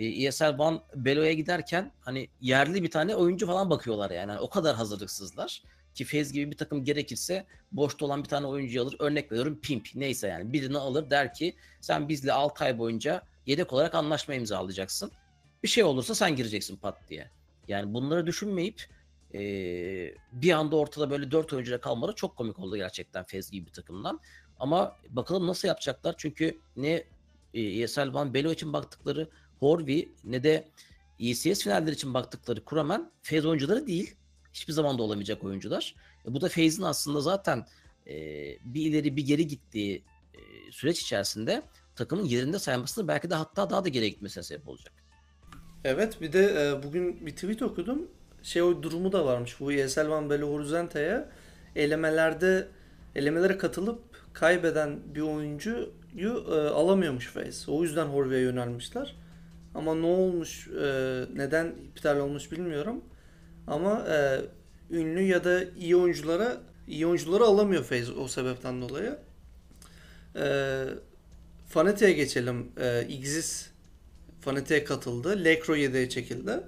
e, 0.00 0.06
ESL 0.06 0.58
One 0.58 0.80
Belo'ya 0.94 1.32
giderken 1.32 1.92
hani 2.00 2.28
yerli 2.40 2.82
bir 2.82 2.90
tane 2.90 3.16
oyuncu 3.16 3.46
falan 3.46 3.70
bakıyorlar 3.70 4.10
yani. 4.10 4.30
Hani 4.30 4.40
o 4.40 4.50
kadar 4.50 4.76
hazırlıksızlar 4.76 5.62
ki 5.94 6.04
FaZe 6.04 6.34
gibi 6.34 6.50
bir 6.50 6.56
takım 6.56 6.84
gerekirse 6.84 7.46
boşta 7.72 8.06
olan 8.06 8.22
bir 8.22 8.28
tane 8.28 8.46
oyuncuyu 8.46 8.82
alır. 8.82 8.96
Örnek 8.98 9.32
veriyorum 9.32 9.60
Pimp 9.62 9.88
neyse 9.94 10.28
yani 10.28 10.52
birini 10.52 10.78
alır 10.78 11.10
der 11.10 11.34
ki 11.34 11.54
sen 11.80 12.08
bizle 12.08 12.32
6 12.32 12.64
ay 12.64 12.78
boyunca 12.78 13.22
yedek 13.46 13.72
olarak 13.72 13.94
anlaşma 13.94 14.34
imzalayacaksın. 14.34 15.12
Bir 15.62 15.68
şey 15.68 15.84
olursa 15.84 16.14
sen 16.14 16.36
gireceksin 16.36 16.76
pat 16.76 16.98
diye. 17.08 17.30
Yani 17.68 17.94
bunları 17.94 18.26
düşünmeyip 18.26 18.86
e, 19.34 19.40
bir 20.32 20.52
anda 20.52 20.76
ortada 20.76 21.10
böyle 21.10 21.30
4 21.30 21.52
oyuncuyla 21.52 21.80
kalmaları 21.80 22.16
çok 22.16 22.36
komik 22.36 22.58
oldu 22.58 22.76
gerçekten 22.76 23.24
FaZe 23.24 23.50
gibi 23.50 23.66
bir 23.66 23.72
takımdan. 23.72 24.20
Ama 24.58 24.96
bakalım 25.08 25.46
nasıl 25.46 25.68
yapacaklar 25.68 26.14
çünkü 26.18 26.58
ne 26.76 27.04
e, 27.54 27.62
ESL 27.62 28.14
One 28.14 28.34
Belo 28.34 28.52
için 28.52 28.72
baktıkları 28.72 29.28
Horvi 29.60 30.12
ne 30.24 30.42
de 30.42 30.68
ECS 31.18 31.62
finaller 31.62 31.92
için 31.92 32.14
baktıkları 32.14 32.64
Kuramen 32.64 33.10
FaZe 33.22 33.48
oyuncuları 33.48 33.86
değil. 33.86 34.14
Hiçbir 34.52 34.72
zaman 34.72 34.98
da 34.98 35.02
olamayacak 35.02 35.44
oyuncular. 35.44 35.94
E, 36.28 36.34
bu 36.34 36.40
da 36.40 36.48
FaZe'in 36.48 36.82
aslında 36.82 37.20
zaten 37.20 37.66
e, 38.06 38.14
bir 38.64 38.86
ileri 38.86 39.16
bir 39.16 39.26
geri 39.26 39.46
gittiği 39.46 40.04
e, 40.34 40.72
süreç 40.72 41.02
içerisinde 41.02 41.62
takımın 41.96 42.24
yerinde 42.24 42.58
saymasını 42.58 43.08
belki 43.08 43.30
de 43.30 43.34
hatta 43.34 43.70
daha 43.70 43.84
da 43.84 43.88
geriye 43.88 44.10
gitmesine 44.10 44.42
sebep 44.42 44.68
olacak. 44.68 44.92
Evet 45.84 46.20
bir 46.20 46.32
de 46.32 46.68
e, 46.68 46.82
bugün 46.82 47.26
bir 47.26 47.30
tweet 47.30 47.62
okudum. 47.62 48.08
Şey 48.42 48.62
o 48.62 48.82
durumu 48.82 49.12
da 49.12 49.24
varmış. 49.24 49.60
Bu 49.60 49.72
ESL 49.72 50.08
One 50.08 50.30
Belo 50.30 50.52
Horizonte'ye 50.52 51.28
elemelerde 51.76 52.68
elemelere 53.14 53.58
katılıp 53.58 54.02
kaybeden 54.32 55.14
bir 55.14 55.20
oyuncuyu 55.20 55.92
e, 56.50 56.54
alamıyormuş 56.54 57.26
FaZe. 57.26 57.70
O 57.70 57.82
yüzden 57.82 58.06
Horvi'ye 58.06 58.40
yönelmişler. 58.40 59.16
Ama 59.74 59.94
ne 59.94 60.06
olmuş, 60.06 60.68
e, 60.68 61.24
neden 61.34 61.66
iptal 61.66 62.16
olmuş 62.16 62.52
bilmiyorum. 62.52 63.04
Ama 63.66 64.06
e, 64.08 64.40
ünlü 64.90 65.22
ya 65.22 65.44
da 65.44 65.64
iyi 65.64 65.96
oyunculara 65.96 66.60
iyi 66.88 67.06
oyuncuları 67.06 67.44
alamıyor 67.44 67.84
FaZe 67.84 68.12
o 68.12 68.28
sebepten 68.28 68.82
dolayı. 68.82 69.18
E, 70.36 70.84
Fnatic'e 71.68 72.12
geçelim. 72.12 72.72
E, 72.80 73.06
Xis 73.08 73.66
Fnatic'e 74.40 74.84
katıldı. 74.84 75.44
Lekro 75.44 75.76
7'ye 75.76 76.08
çekildi. 76.08 76.60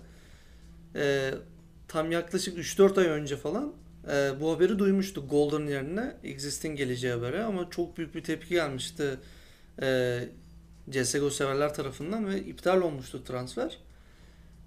E, 0.94 1.30
tam 1.88 2.12
yaklaşık 2.12 2.58
3-4 2.58 3.00
ay 3.00 3.06
önce 3.06 3.36
falan 3.36 3.72
e, 4.12 4.40
bu 4.40 4.52
haberi 4.52 4.78
duymuştuk 4.78 5.30
Golden 5.30 5.66
yerine 5.66 6.16
Exist'in 6.24 6.76
geleceği 6.76 7.12
haberi 7.12 7.42
ama 7.42 7.70
çok 7.70 7.98
büyük 7.98 8.14
bir 8.14 8.22
tepki 8.22 8.48
gelmişti 8.48 9.18
e, 9.82 10.18
CSGO 10.90 11.30
severler 11.30 11.74
tarafından 11.74 12.28
ve 12.28 12.42
iptal 12.42 12.80
olmuştu 12.80 13.24
transfer. 13.24 13.78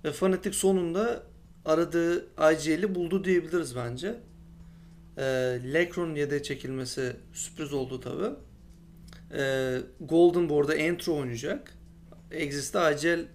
Ve 0.04 0.12
Fnatic 0.12 0.54
sonunda 0.54 1.24
aradığı 1.66 2.26
IGL'i 2.54 2.96
buldu 2.96 3.24
diyebiliriz 3.24 3.76
bence. 3.76 4.16
E, 5.18 5.24
Lekron'un 5.74 6.16
yedeğe 6.16 6.44
çekilmesi 6.44 7.16
sürpriz 7.34 7.74
oldu 7.74 8.00
tabi. 8.00 8.36
E, 9.38 9.78
Golden 10.00 10.50
bu 10.50 10.60
arada 10.60 10.76
Entro 10.76 11.18
oynayacak. 11.18 11.78
Exist'te 12.32 12.80
IGL 12.80 13.26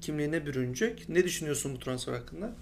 kimliğine 0.00 0.46
bürünecek. 0.46 1.08
Ne 1.08 1.24
düşünüyorsun 1.24 1.74
bu 1.74 1.78
transfer 1.78 2.12
hakkında? 2.12 2.52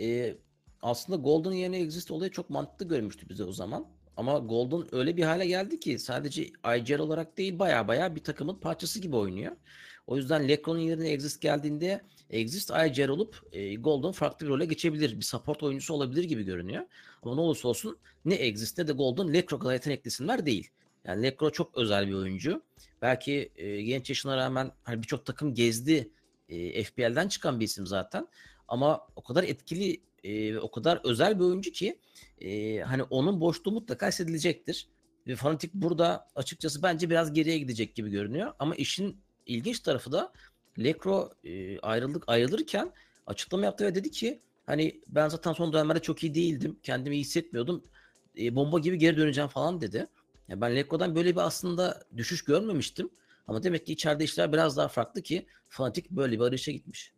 E, 0.00 0.36
aslında 0.82 1.22
Golden 1.22 1.52
yerine 1.52 1.78
Exist 1.78 2.10
olayı 2.10 2.30
çok 2.30 2.50
mantıklı 2.50 2.88
görmüştü 2.88 3.28
bize 3.28 3.44
o 3.44 3.52
zaman. 3.52 3.86
Ama 4.16 4.38
Golden 4.38 4.94
öyle 4.94 5.16
bir 5.16 5.22
hale 5.22 5.46
geldi 5.46 5.80
ki 5.80 5.98
sadece 5.98 6.42
IGL 6.76 6.98
olarak 6.98 7.38
değil 7.38 7.58
baya 7.58 7.88
baya 7.88 8.16
bir 8.16 8.24
takımın 8.24 8.54
parçası 8.54 9.00
gibi 9.00 9.16
oynuyor. 9.16 9.56
O 10.06 10.16
yüzden 10.16 10.48
Lekron'un 10.48 10.78
yerine 10.78 11.08
Exist 11.08 11.40
geldiğinde 11.40 12.00
Exist 12.30 12.70
IGL 12.70 13.08
olup 13.08 13.42
e, 13.52 13.74
Golden 13.74 14.12
farklı 14.12 14.46
bir 14.46 14.50
role 14.50 14.64
geçebilir. 14.64 15.16
Bir 15.16 15.24
support 15.24 15.62
oyuncusu 15.62 15.94
olabilir 15.94 16.24
gibi 16.24 16.42
görünüyor. 16.42 16.84
Ama 17.22 17.34
ne 17.34 17.40
olursa 17.40 17.68
olsun 17.68 17.98
ne 18.24 18.34
Exist 18.34 18.78
ne 18.78 18.88
de 18.88 18.92
Golden 18.92 19.34
Lekro 19.34 19.58
kadar 19.58 19.72
yetenekli 19.72 20.46
değil. 20.46 20.70
Yani 21.04 21.22
Lekro 21.22 21.50
çok 21.50 21.78
özel 21.78 22.08
bir 22.08 22.14
oyuncu. 22.14 22.62
Belki 23.02 23.52
e, 23.56 23.82
genç 23.82 24.08
yaşına 24.08 24.36
rağmen 24.36 24.72
hani 24.82 25.02
birçok 25.02 25.26
takım 25.26 25.54
gezdi. 25.54 26.10
E, 26.48 26.84
FPL'den 26.84 27.28
çıkan 27.28 27.60
bir 27.60 27.64
isim 27.64 27.86
zaten. 27.86 28.28
Ama 28.68 29.06
o 29.16 29.22
kadar 29.22 29.44
etkili 29.44 30.00
e, 30.24 30.58
o 30.58 30.70
kadar 30.70 31.00
özel 31.04 31.38
bir 31.38 31.44
oyuncu 31.44 31.72
ki 31.72 31.98
e, 32.40 32.78
hani 32.80 33.02
onun 33.02 33.40
boşluğu 33.40 33.72
mutlaka 33.72 34.08
hissedilecektir. 34.08 34.88
Ve 35.26 35.36
Fnatic 35.36 35.70
burada 35.74 36.28
açıkçası 36.34 36.82
bence 36.82 37.10
biraz 37.10 37.32
geriye 37.32 37.58
gidecek 37.58 37.94
gibi 37.94 38.10
görünüyor. 38.10 38.52
Ama 38.58 38.74
işin 38.74 39.20
ilginç 39.46 39.80
tarafı 39.80 40.12
da 40.12 40.32
Lekro 40.78 41.32
e, 41.44 41.78
ayrıldık 41.78 42.24
ayrılırken 42.26 42.92
açıklama 43.26 43.64
yaptı 43.64 43.84
ve 43.84 43.94
dedi 43.94 44.10
ki 44.10 44.40
hani 44.66 45.00
ben 45.08 45.28
zaten 45.28 45.52
son 45.52 45.72
dönemlerde 45.72 46.02
çok 46.02 46.22
iyi 46.22 46.34
değildim. 46.34 46.78
Kendimi 46.82 47.14
iyi 47.14 47.20
hissetmiyordum. 47.20 47.84
E, 48.38 48.54
bomba 48.54 48.78
gibi 48.78 48.98
geri 48.98 49.16
döneceğim 49.16 49.48
falan 49.48 49.80
dedi. 49.80 50.06
Yani 50.48 50.60
ben 50.60 50.76
Lekro'dan 50.76 51.14
böyle 51.14 51.32
bir 51.32 51.40
aslında 51.40 52.02
düşüş 52.16 52.44
görmemiştim. 52.44 53.10
Ama 53.46 53.62
demek 53.62 53.86
ki 53.86 53.92
içeride 53.92 54.24
işler 54.24 54.52
biraz 54.52 54.76
daha 54.76 54.88
farklı 54.88 55.22
ki 55.22 55.46
Fnatic 55.68 56.06
böyle 56.10 56.36
bir 56.38 56.44
arayışa 56.44 56.72
gitmiş. 56.72 57.12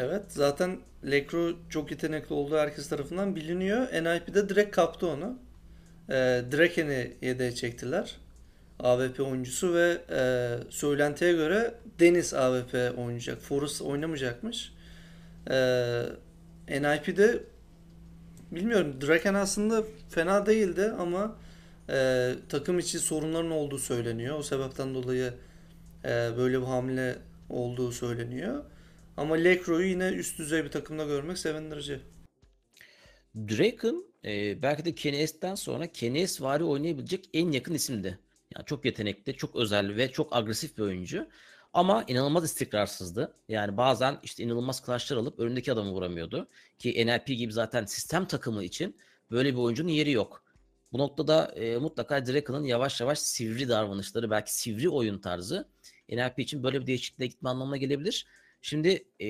Evet 0.00 0.22
zaten 0.28 0.78
Lekro 1.10 1.52
çok 1.70 1.90
yetenekli 1.90 2.34
olduğu 2.34 2.56
herkes 2.56 2.88
tarafından 2.88 3.36
biliniyor. 3.36 3.86
NIP'de 3.92 4.48
direkt 4.48 4.76
kaptı 4.76 5.06
onu. 5.06 5.38
E, 6.08 6.14
Draken'i 6.52 7.12
yedeğe 7.22 7.54
çektiler. 7.54 8.16
AWP 8.78 9.20
oyuncusu 9.20 9.74
ve 9.74 9.98
e, 10.10 10.20
söylentiye 10.70 11.32
göre 11.32 11.74
Deniz 12.00 12.34
AWP 12.34 12.98
oynayacak. 12.98 13.38
Forrest 13.38 13.82
oynamayacakmış. 13.82 14.72
E, 15.50 16.02
NIP'de 16.68 17.42
bilmiyorum 18.50 18.94
Draken 19.06 19.34
aslında 19.34 19.84
fena 20.10 20.46
değildi 20.46 20.92
ama 20.98 21.36
e, 21.90 22.32
takım 22.48 22.78
içi 22.78 22.98
sorunların 22.98 23.50
olduğu 23.50 23.78
söyleniyor. 23.78 24.38
O 24.38 24.42
sebepten 24.42 24.94
dolayı 24.94 25.34
e, 26.04 26.08
böyle 26.36 26.60
bir 26.60 26.66
hamle 26.66 27.16
olduğu 27.48 27.92
söyleniyor. 27.92 28.64
Ama 29.16 29.34
Lekro'yu 29.34 29.86
yine 29.86 30.08
üst 30.08 30.38
düzey 30.38 30.64
bir 30.64 30.70
takımda 30.70 31.04
görmek 31.04 31.38
sevindirici. 31.38 32.00
Draken 33.36 34.04
e, 34.24 34.62
belki 34.62 34.84
de 34.84 34.94
Kenny 34.94 35.26
S'ten 35.26 35.54
sonra 35.54 35.86
Kenny 35.86 36.26
S 36.26 36.44
vari 36.44 36.64
oynayabilecek 36.64 37.30
en 37.34 37.52
yakın 37.52 37.74
isimdi. 37.74 38.18
Yani 38.56 38.66
çok 38.66 38.84
yetenekli, 38.84 39.36
çok 39.36 39.56
özel 39.56 39.96
ve 39.96 40.12
çok 40.12 40.36
agresif 40.36 40.78
bir 40.78 40.82
oyuncu. 40.82 41.28
Ama 41.72 42.04
inanılmaz 42.08 42.44
istikrarsızdı. 42.44 43.34
Yani 43.48 43.76
bazen 43.76 44.18
işte 44.22 44.42
inanılmaz 44.44 44.82
clutchlar 44.86 45.16
alıp 45.16 45.38
önündeki 45.38 45.72
adamı 45.72 45.90
vuramıyordu. 45.90 46.48
Ki 46.78 47.06
NLP 47.06 47.26
gibi 47.26 47.52
zaten 47.52 47.84
sistem 47.84 48.26
takımı 48.26 48.64
için 48.64 48.96
böyle 49.30 49.52
bir 49.52 49.58
oyuncunun 49.58 49.88
yeri 49.88 50.10
yok. 50.10 50.44
Bu 50.92 50.98
noktada 50.98 51.46
e, 51.46 51.76
mutlaka 51.76 52.26
Draken'ın 52.26 52.64
yavaş 52.64 53.00
yavaş 53.00 53.18
sivri 53.18 53.68
davranışları, 53.68 54.30
belki 54.30 54.54
sivri 54.54 54.88
oyun 54.88 55.18
tarzı 55.18 55.68
NLP 56.08 56.38
için 56.38 56.62
böyle 56.62 56.80
bir 56.80 56.86
değişikliğe 56.86 57.26
gitme 57.26 57.50
anlamına 57.50 57.76
gelebilir. 57.76 58.26
Şimdi 58.62 59.04
e, 59.20 59.28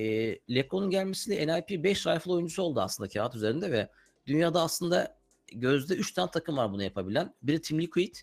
Lekko'nun 0.55 0.91
gelmesiyle 0.91 1.47
NLP 1.47 1.71
5 1.71 2.07
rifle 2.07 2.33
oyuncusu 2.33 2.63
oldu 2.63 2.81
aslında 2.81 3.09
kağıt 3.09 3.35
üzerinde 3.35 3.73
ve 3.73 3.89
dünyada 4.27 4.63
aslında 4.63 5.19
gözde 5.53 5.95
3 5.95 6.13
tane 6.13 6.31
takım 6.31 6.57
var 6.57 6.73
bunu 6.73 6.83
yapabilen. 6.83 7.35
Biri 7.43 7.63
Team 7.63 7.81
Liquid, 7.81 8.15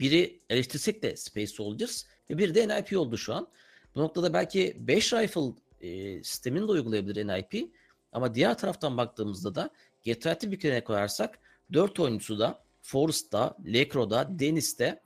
biri 0.00 0.40
eleştirsek 0.50 1.02
de 1.02 1.16
Space 1.16 1.46
Soldiers 1.46 2.04
ve 2.30 2.38
biri 2.38 2.54
de 2.54 2.68
NIP 2.68 2.98
oldu 2.98 3.18
şu 3.18 3.34
an. 3.34 3.48
Bu 3.94 4.00
noktada 4.00 4.32
belki 4.32 4.76
5 4.78 5.12
rifle 5.12 5.52
e, 5.80 6.22
sistemini 6.22 6.68
de 6.68 6.72
uygulayabilir 6.72 7.26
NIP. 7.26 7.72
Ama 8.12 8.34
diğer 8.34 8.58
taraftan 8.58 8.96
baktığımızda 8.96 9.54
da 9.54 9.70
Getrati 10.04 10.52
bir 10.52 10.58
kere 10.60 10.84
koyarsak 10.84 11.38
4 11.72 12.00
oyuncusu 12.00 12.38
da 12.38 12.64
Forrest'da, 12.82 13.56
Lekro'da, 13.66 14.38
Deniz'de 14.38 15.02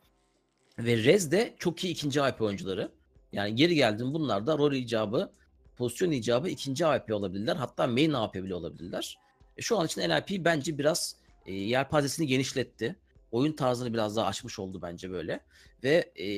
ve 0.78 0.96
Rez'de 0.96 1.54
çok 1.58 1.84
iyi 1.84 1.92
ikinci 1.92 2.20
IP 2.20 2.40
oyuncuları. 2.40 2.92
Yani 3.32 3.54
geri 3.54 3.74
geldim 3.74 4.14
bunlar 4.14 4.46
da 4.46 4.58
rol 4.58 4.72
icabı, 4.72 5.32
pozisyon 5.78 6.10
icabı 6.10 6.48
ikinci 6.48 6.86
AP 6.86 7.12
olabilirler. 7.12 7.56
Hatta 7.56 7.86
main 7.86 8.12
AP 8.12 8.34
bile 8.34 8.54
olabilirler. 8.54 9.18
E, 9.56 9.62
şu 9.62 9.78
an 9.78 9.86
için 9.86 10.00
NLP 10.00 10.30
bence 10.30 10.78
biraz 10.78 11.16
e, 11.46 11.52
yelpazesini 11.52 12.26
genişletti. 12.26 12.96
Oyun 13.30 13.52
tarzını 13.52 13.92
biraz 13.92 14.16
daha 14.16 14.26
açmış 14.26 14.58
oldu 14.58 14.82
bence 14.82 15.10
böyle. 15.10 15.40
Ve 15.84 16.12
e, 16.20 16.28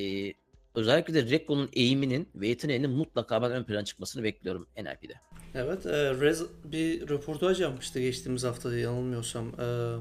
özellikle 0.75 1.13
de 1.13 1.31
Rekko'nun 1.31 1.69
eğiminin 1.73 2.29
ve 2.35 2.47
yeteneğinin 2.47 2.89
mutlaka 2.89 3.41
ben 3.41 3.51
ön 3.51 3.63
plana 3.63 3.85
çıkmasını 3.85 4.23
bekliyorum 4.23 4.67
NLP'de. 4.77 5.13
Evet, 5.55 5.85
e, 5.85 6.13
Rez 6.13 6.43
bir 6.63 7.09
röportaj 7.09 7.61
yapmıştı 7.61 7.99
geçtiğimiz 7.99 8.43
hafta 8.43 8.77
yanılmıyorsam. 8.77 9.47
E, 9.47 9.95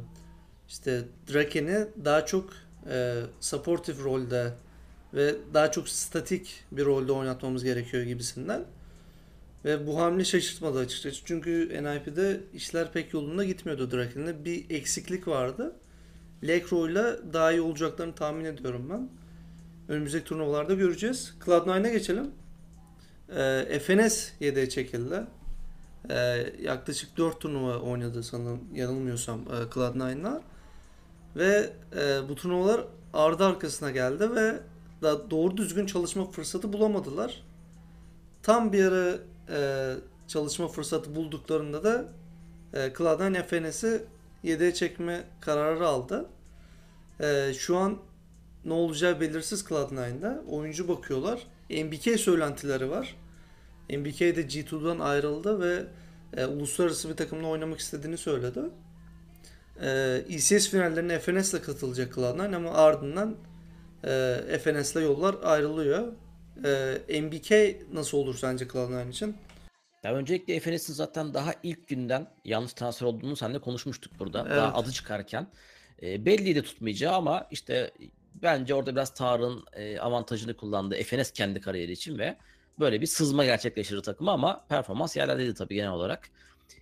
işte 0.68 1.04
Draken'i 1.32 1.86
daha 2.04 2.26
çok 2.26 2.50
e, 2.90 3.20
supportive 3.40 4.02
rolde 4.02 4.52
ve 5.14 5.34
daha 5.54 5.70
çok 5.70 5.88
statik 5.88 6.64
bir 6.72 6.84
rolde 6.84 7.12
oynatmamız 7.12 7.64
gerekiyor 7.64 8.02
gibisinden. 8.02 8.64
Ve 9.64 9.86
bu 9.86 10.00
hamle 10.00 10.24
şaşırtmadı 10.24 10.78
açıkçası. 10.78 11.20
Çünkü 11.24 11.68
NIP'de 11.82 12.40
işler 12.54 12.92
pek 12.92 13.14
yolunda 13.14 13.44
gitmiyordu 13.44 13.90
Draken'le. 13.90 14.44
Bir 14.44 14.70
eksiklik 14.70 15.28
vardı. 15.28 15.76
Lekro'yla 16.46 17.32
daha 17.32 17.52
iyi 17.52 17.60
olacaklarını 17.60 18.14
tahmin 18.14 18.44
ediyorum 18.44 18.90
ben. 18.90 19.08
Önümüzdeki 19.94 20.24
turnuvalarda 20.24 20.74
göreceğiz. 20.74 21.34
Cloud9'a 21.44 21.88
geçelim. 21.88 22.30
E, 23.36 23.78
FNS 23.78 24.30
yedeğe 24.40 24.68
çekildi. 24.68 25.22
E, 26.10 26.16
yaklaşık 26.62 27.16
4 27.16 27.40
turnuva 27.40 27.78
oynadı 27.78 28.22
sanırım 28.22 28.60
yanılmıyorsam 28.74 29.40
e, 29.40 29.70
Cloud9'la. 29.74 30.42
Ve 31.36 31.72
e, 31.96 32.28
bu 32.28 32.34
turnuvalar 32.34 32.84
ardı 33.12 33.44
arkasına 33.44 33.90
geldi 33.90 34.34
ve 34.34 34.60
da 35.02 35.30
doğru 35.30 35.56
düzgün 35.56 35.86
çalışma 35.86 36.30
fırsatı 36.30 36.72
bulamadılar. 36.72 37.42
Tam 38.42 38.72
bir 38.72 38.84
ara 38.84 39.18
e, 39.50 39.92
çalışma 40.28 40.68
fırsatı 40.68 41.14
bulduklarında 41.14 41.84
da 41.84 42.04
e, 42.74 42.78
Cloud9 42.78 43.42
FNS'i 43.42 44.04
yedeğe 44.42 44.74
çekme 44.74 45.24
kararı 45.40 45.86
aldı. 45.86 46.26
E, 47.20 47.52
şu 47.54 47.76
an 47.76 47.98
ne 48.64 48.72
olacağı 48.72 49.20
belirsiz 49.20 49.60
Cloud9'da. 49.60 50.42
Oyuncu 50.48 50.88
bakıyorlar. 50.88 51.40
MBK 51.70 52.20
söylentileri 52.20 52.90
var. 52.90 53.16
MBK 53.88 54.20
de 54.20 54.40
G2'dan 54.40 54.98
ayrıldı 54.98 55.60
ve 55.60 55.84
e, 56.36 56.46
uluslararası 56.46 57.08
bir 57.08 57.16
takımla 57.16 57.46
oynamak 57.46 57.80
istediğini 57.80 58.18
söyledi. 58.18 58.60
E, 59.82 60.22
ECS 60.28 60.68
finallerine 60.68 61.18
FNS 61.18 61.54
ile 61.54 61.62
katılacak 61.62 62.14
Cloud9 62.14 62.56
ama 62.56 62.70
ardından 62.70 63.36
e, 64.04 64.58
FNS 64.64 64.92
ile 64.92 65.04
yollar 65.04 65.36
ayrılıyor. 65.42 66.12
E, 66.64 67.20
MBK 67.22 67.76
nasıl 67.92 68.18
olur 68.18 68.38
sence 68.38 68.64
Cloud9 68.64 69.10
için? 69.10 69.36
Ya 70.02 70.14
öncelikle 70.14 70.60
FNS'in 70.60 70.92
zaten 70.92 71.34
daha 71.34 71.54
ilk 71.62 71.88
günden 71.88 72.26
yanlış 72.44 72.72
transfer 72.72 73.06
olduğunu 73.06 73.36
seninle 73.36 73.58
konuşmuştuk 73.58 74.12
burada. 74.18 74.40
Evet. 74.46 74.56
Daha 74.56 74.74
adı 74.74 74.92
çıkarken. 74.92 75.46
E, 76.02 76.26
belliydi 76.26 76.62
tutmayacağı 76.62 77.14
ama 77.14 77.46
işte 77.50 77.90
bence 78.34 78.74
orada 78.74 78.92
biraz 78.92 79.14
Tarık'ın 79.14 79.64
e, 79.72 79.98
avantajını 79.98 80.56
kullandı 80.56 81.02
FNS 81.02 81.30
kendi 81.30 81.60
kariyeri 81.60 81.92
için 81.92 82.18
ve 82.18 82.36
böyle 82.78 83.00
bir 83.00 83.06
sızma 83.06 83.44
gerçekleştirdi 83.44 84.02
takımı 84.02 84.30
ama 84.30 84.66
performans 84.68 85.16
yerlerdeydi 85.16 85.54
tabii 85.54 85.74
genel 85.74 85.90
olarak. 85.90 86.30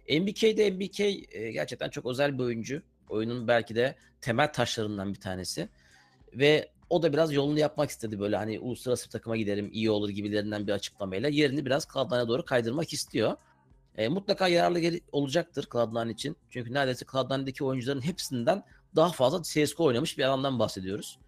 MBK'de 0.09 0.71
MBK 0.71 1.01
e, 1.01 1.53
gerçekten 1.53 1.89
çok 1.89 2.07
özel 2.07 2.39
bir 2.39 2.43
oyuncu. 2.43 2.83
Oyunun 3.09 3.49
belki 3.49 3.75
de 3.75 3.95
temel 4.21 4.53
taşlarından 4.53 5.15
bir 5.15 5.21
tanesi. 5.21 5.69
Ve 6.35 6.69
o 6.91 7.03
da 7.03 7.13
biraz 7.13 7.33
yolunu 7.33 7.59
yapmak 7.59 7.91
istedi 7.91 8.21
böyle 8.21 8.37
hani 8.37 8.61
uluslararası 8.61 9.07
bir 9.07 9.11
takıma 9.11 9.37
giderim 9.37 9.71
iyi 9.73 9.91
olur 9.91 10.09
gibilerinden 10.09 10.67
bir 10.67 10.73
açıklamayla 10.73 11.29
yerini 11.29 11.67
biraz 11.67 11.85
Cloud9'a 11.85 12.29
doğru 12.29 12.45
kaydırmak 12.45 12.93
istiyor. 12.93 13.37
E, 13.97 14.09
mutlaka 14.09 14.49
yararlı 14.49 14.79
gel- 14.79 15.01
olacaktır 15.13 15.65
Cloud9 15.65 16.13
için. 16.13 16.37
Çünkü 16.51 16.73
neredeyse 16.73 17.05
Cloud9'daki 17.05 17.65
oyuncuların 17.65 18.01
hepsinden 18.01 18.63
daha 18.97 19.13
fazla 19.13 19.43
CSGO 19.43 19.85
oynamış 19.85 20.19
bir 20.19 20.25
adamdan 20.25 20.59
bahsediyoruz. 20.59 21.19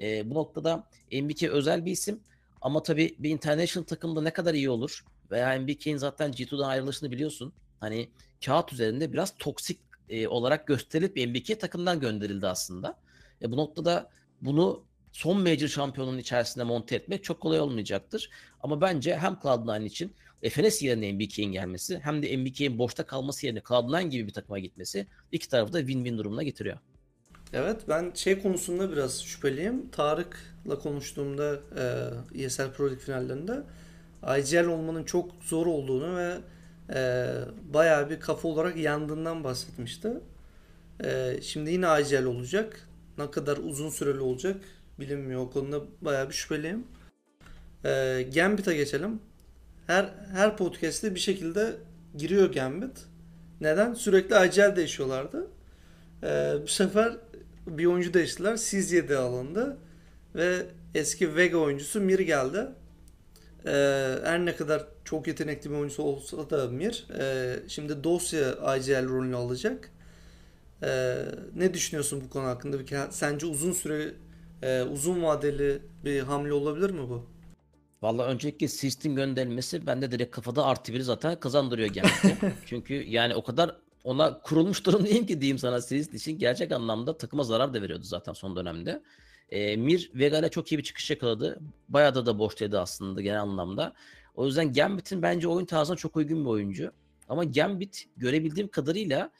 E, 0.00 0.30
bu 0.30 0.34
noktada 0.34 0.88
MBK 1.12 1.42
özel 1.42 1.84
bir 1.84 1.92
isim 1.92 2.20
ama 2.60 2.82
tabii 2.82 3.16
bir 3.18 3.30
international 3.30 3.86
takımda 3.86 4.22
ne 4.22 4.32
kadar 4.32 4.54
iyi 4.54 4.70
olur 4.70 5.04
veya 5.30 5.60
MBK'in 5.60 5.96
zaten 5.96 6.30
G2'dan 6.30 6.68
ayrılışını 6.68 7.10
biliyorsun. 7.10 7.52
Hani 7.80 8.10
kağıt 8.44 8.72
üzerinde 8.72 9.12
biraz 9.12 9.34
toksik 9.38 9.80
e, 10.08 10.28
olarak 10.28 10.66
gösterilip 10.66 11.16
MBK 11.16 11.60
takımdan 11.60 12.00
gönderildi 12.00 12.46
aslında. 12.46 12.98
E, 13.42 13.50
bu 13.50 13.56
noktada 13.56 14.10
bunu 14.40 14.84
son 15.12 15.40
major 15.40 15.68
şampiyonun 15.68 16.18
içerisinde 16.18 16.64
monte 16.64 16.96
etmek 16.96 17.24
çok 17.24 17.40
kolay 17.40 17.60
olmayacaktır. 17.60 18.30
Ama 18.60 18.80
bence 18.80 19.16
hem 19.16 19.32
Cloud9 19.32 19.84
için 19.84 20.12
FNS 20.50 20.82
yerine 20.82 21.12
MBK'in 21.12 21.52
gelmesi 21.52 21.98
hem 21.98 22.22
de 22.22 22.36
MBK'in 22.36 22.78
boşta 22.78 23.06
kalması 23.06 23.46
yerine 23.46 23.58
Cloud9 23.58 24.08
gibi 24.08 24.26
bir 24.26 24.32
takıma 24.32 24.58
gitmesi 24.58 25.06
iki 25.32 25.48
tarafı 25.48 25.72
da 25.72 25.80
win-win 25.80 26.18
durumuna 26.18 26.42
getiriyor. 26.42 26.78
Evet 27.52 27.80
ben 27.88 28.12
şey 28.14 28.42
konusunda 28.42 28.92
biraz 28.92 29.22
şüpheliyim. 29.22 29.90
Tarık'la 29.90 30.78
konuştuğumda 30.78 31.60
e, 32.34 32.44
ESL 32.44 32.72
Pro 32.72 32.84
League 32.84 33.04
finallerinde 33.04 33.62
IGL 34.38 34.66
olmanın 34.66 35.04
çok 35.04 35.30
zor 35.42 35.66
olduğunu 35.66 36.16
ve 36.16 36.38
e, 36.94 37.30
bayağı 37.74 38.10
bir 38.10 38.20
kafa 38.20 38.48
olarak 38.48 38.76
yandığından 38.76 39.44
bahsetmişti. 39.44 40.12
E, 41.04 41.38
şimdi 41.42 41.70
yine 41.70 41.86
IGL 42.00 42.24
olacak. 42.24 42.88
Ne 43.18 43.30
kadar 43.30 43.56
uzun 43.56 43.90
süreli 43.90 44.20
olacak 44.20 44.56
bilinmiyor. 45.00 45.40
O 45.40 45.50
konuda 45.50 45.80
bayağı 46.00 46.28
bir 46.28 46.34
şüpheliyim. 46.34 46.84
E, 47.84 48.22
Gambit'e 48.34 48.76
geçelim. 48.76 49.20
Her 49.86 50.14
her 50.32 50.56
podcast'te 50.56 51.14
bir 51.14 51.20
şekilde 51.20 51.76
giriyor 52.16 52.52
Gambit. 52.52 52.98
Neden? 53.60 53.94
Sürekli 53.94 54.46
IGL 54.46 54.76
değişiyorlardı. 54.76 55.46
E, 56.22 56.54
bu 56.62 56.68
sefer 56.68 57.16
bir 57.66 57.86
oyuncu 57.86 58.14
değiştiler. 58.14 58.56
Sizye 58.56 59.16
alındı 59.16 59.76
ve 60.34 60.66
eski 60.94 61.36
Vega 61.36 61.56
oyuncusu 61.56 62.00
Mir 62.00 62.18
geldi. 62.18 62.66
Ee, 63.66 64.18
her 64.24 64.46
ne 64.46 64.56
kadar 64.56 64.86
çok 65.04 65.26
yetenekli 65.26 65.70
bir 65.70 65.74
oyuncusu 65.74 66.02
olsa 66.02 66.50
da 66.50 66.66
Mir 66.66 67.06
e, 67.18 67.56
şimdi 67.68 68.04
dosya 68.04 68.76
IGL 68.76 69.08
rolünü 69.08 69.36
alacak. 69.36 69.90
Ee, 70.82 71.16
ne 71.56 71.74
düşünüyorsun 71.74 72.22
bu 72.24 72.30
konu 72.30 72.46
hakkında? 72.46 73.10
Sence 73.10 73.46
uzun 73.46 73.72
süre 73.72 74.12
e, 74.62 74.82
uzun 74.82 75.22
vadeli 75.22 75.82
bir 76.04 76.20
hamle 76.20 76.52
olabilir 76.52 76.90
mi 76.90 77.08
bu? 77.08 77.26
Valla 78.02 78.26
öncelikle 78.26 78.68
Sist'in 78.68 79.16
gönderilmesi 79.16 79.86
bende 79.86 80.10
direkt 80.10 80.30
kafada 80.30 80.66
artı 80.66 80.92
biri 80.92 81.02
zaten 81.02 81.40
kazandırıyor 81.40 81.88
genelde. 81.88 82.52
Çünkü 82.66 82.94
yani 82.94 83.34
o 83.34 83.42
kadar 83.44 83.76
ona 84.04 84.40
kurulmuş 84.40 84.86
durumdayım 84.86 85.26
ki 85.26 85.40
diyeyim 85.40 85.58
sana 85.58 85.80
Sist 85.80 86.14
için 86.14 86.38
gerçek 86.38 86.72
anlamda 86.72 87.16
takıma 87.18 87.42
zarar 87.44 87.74
da 87.74 87.82
veriyordu 87.82 88.04
zaten 88.04 88.32
son 88.32 88.56
dönemde. 88.56 89.02
E, 89.50 89.76
Mir 89.76 90.10
Vega 90.14 90.38
ile 90.38 90.48
çok 90.48 90.72
iyi 90.72 90.78
bir 90.78 90.82
çıkış 90.82 91.10
yakaladı. 91.10 91.60
Bayağı 91.88 92.14
da 92.14 92.26
da 92.26 92.38
boştaydı 92.38 92.80
aslında 92.80 93.22
genel 93.22 93.40
anlamda. 93.42 93.92
O 94.34 94.46
yüzden 94.46 94.72
Gambit'in 94.72 95.22
bence 95.22 95.48
oyun 95.48 95.66
tarzına 95.66 95.96
çok 95.96 96.16
uygun 96.16 96.44
bir 96.44 96.50
oyuncu. 96.50 96.92
Ama 97.28 97.44
Gambit 97.44 98.04
görebildiğim 98.16 98.68
kadarıyla 98.68 99.30